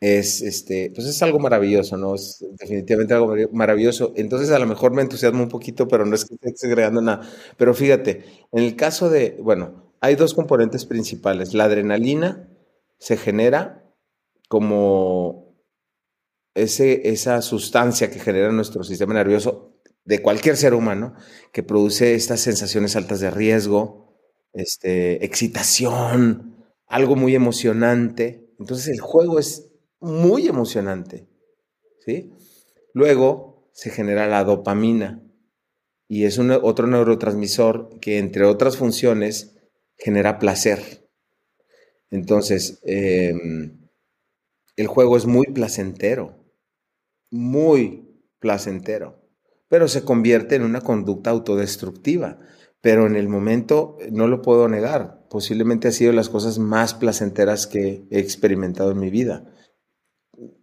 es, 0.00 0.42
este, 0.42 0.90
pues 0.94 1.06
es 1.06 1.22
algo 1.22 1.38
maravilloso, 1.38 1.96
¿no? 1.96 2.16
Es 2.16 2.44
definitivamente 2.58 3.14
algo 3.14 3.34
maravilloso. 3.52 4.12
Entonces 4.16 4.50
a 4.50 4.58
lo 4.58 4.66
mejor 4.66 4.92
me 4.92 5.02
entusiasmo 5.02 5.42
un 5.44 5.48
poquito, 5.48 5.86
pero 5.86 6.04
no 6.04 6.14
es 6.16 6.24
que 6.24 6.34
esté 6.42 6.66
agregando 6.66 7.00
nada. 7.00 7.22
Pero 7.56 7.72
fíjate, 7.72 8.24
en 8.50 8.64
el 8.64 8.74
caso 8.74 9.08
de, 9.10 9.38
bueno, 9.40 9.92
hay 10.00 10.16
dos 10.16 10.34
componentes 10.34 10.86
principales. 10.86 11.54
La 11.54 11.64
adrenalina 11.64 12.48
se 13.02 13.16
genera 13.16 13.84
como 14.48 15.56
ese, 16.54 17.08
esa 17.08 17.42
sustancia 17.42 18.12
que 18.12 18.20
genera 18.20 18.52
nuestro 18.52 18.84
sistema 18.84 19.12
nervioso 19.12 19.80
de 20.04 20.22
cualquier 20.22 20.56
ser 20.56 20.72
humano, 20.72 21.14
que 21.52 21.64
produce 21.64 22.14
estas 22.14 22.38
sensaciones 22.38 22.94
altas 22.94 23.18
de 23.18 23.32
riesgo, 23.32 24.14
este, 24.52 25.24
excitación, 25.24 26.64
algo 26.86 27.16
muy 27.16 27.34
emocionante. 27.34 28.54
Entonces 28.60 28.86
el 28.86 29.00
juego 29.00 29.40
es 29.40 29.72
muy 29.98 30.46
emocionante. 30.46 31.26
¿sí? 32.06 32.30
Luego 32.94 33.68
se 33.72 33.90
genera 33.90 34.28
la 34.28 34.44
dopamina 34.44 35.24
y 36.06 36.24
es 36.24 36.38
un, 36.38 36.52
otro 36.52 36.86
neurotransmisor 36.86 37.98
que, 37.98 38.18
entre 38.18 38.44
otras 38.44 38.76
funciones, 38.76 39.56
genera 39.96 40.38
placer. 40.38 41.01
Entonces, 42.12 42.78
em, 42.84 43.88
el 44.76 44.86
juego 44.86 45.16
es 45.16 45.26
muy 45.26 45.46
placentero, 45.46 46.36
muy 47.32 48.08
placentero, 48.38 49.18
pero 49.68 49.88
se 49.88 50.04
convierte 50.04 50.54
en 50.54 50.62
una 50.62 50.80
conducta 50.80 51.30
autodestructiva. 51.30 52.38
Pero 52.80 53.06
en 53.06 53.16
el 53.16 53.28
momento, 53.28 53.98
no 54.10 54.28
lo 54.28 54.42
puedo 54.42 54.68
negar, 54.68 55.26
posiblemente 55.28 55.88
ha 55.88 55.92
sido 55.92 56.12
las 56.12 56.28
cosas 56.28 56.58
más 56.58 56.94
placenteras 56.94 57.66
que 57.66 58.04
he 58.10 58.18
experimentado 58.20 58.92
en 58.92 59.00
mi 59.00 59.10
vida 59.10 59.52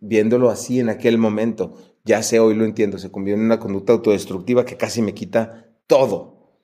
viéndolo 0.01 0.49
así 0.49 0.79
en 0.79 0.89
aquel 0.89 1.17
momento, 1.17 1.75
ya 2.03 2.23
sé, 2.23 2.39
hoy 2.39 2.55
lo 2.55 2.65
entiendo, 2.65 2.97
se 2.97 3.11
convierte 3.11 3.39
en 3.39 3.45
una 3.45 3.59
conducta 3.59 3.93
autodestructiva 3.93 4.65
que 4.65 4.77
casi 4.77 5.01
me 5.01 5.13
quita 5.13 5.67
todo, 5.87 6.59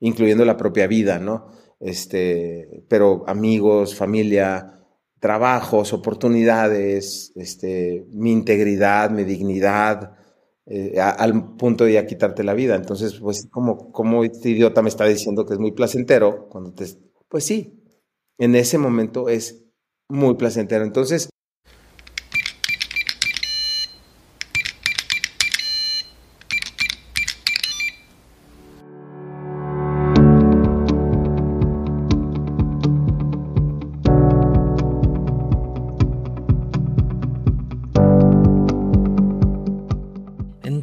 incluyendo 0.00 0.44
la 0.44 0.56
propia 0.56 0.86
vida, 0.86 1.18
¿no? 1.18 1.48
Este, 1.80 2.84
pero 2.88 3.24
amigos, 3.26 3.94
familia, 3.94 4.80
trabajos, 5.18 5.92
oportunidades, 5.92 7.32
este, 7.36 8.06
mi 8.12 8.32
integridad, 8.32 9.10
mi 9.10 9.24
dignidad, 9.24 10.16
eh, 10.66 11.00
al 11.00 11.56
punto 11.56 11.84
de 11.84 11.94
ya 11.94 12.06
quitarte 12.06 12.44
la 12.44 12.54
vida. 12.54 12.76
Entonces, 12.76 13.18
pues, 13.20 13.48
como, 13.50 13.90
como 13.92 14.24
este 14.24 14.50
idiota 14.50 14.82
me 14.82 14.88
está 14.88 15.04
diciendo 15.06 15.44
que 15.46 15.54
es 15.54 15.58
muy 15.58 15.72
placentero, 15.72 16.48
cuando 16.48 16.72
te, 16.72 16.86
pues 17.28 17.44
sí, 17.44 17.82
en 18.38 18.54
ese 18.54 18.78
momento 18.78 19.28
es 19.28 19.64
muy 20.08 20.34
placentero. 20.34 20.84
Entonces, 20.84 21.30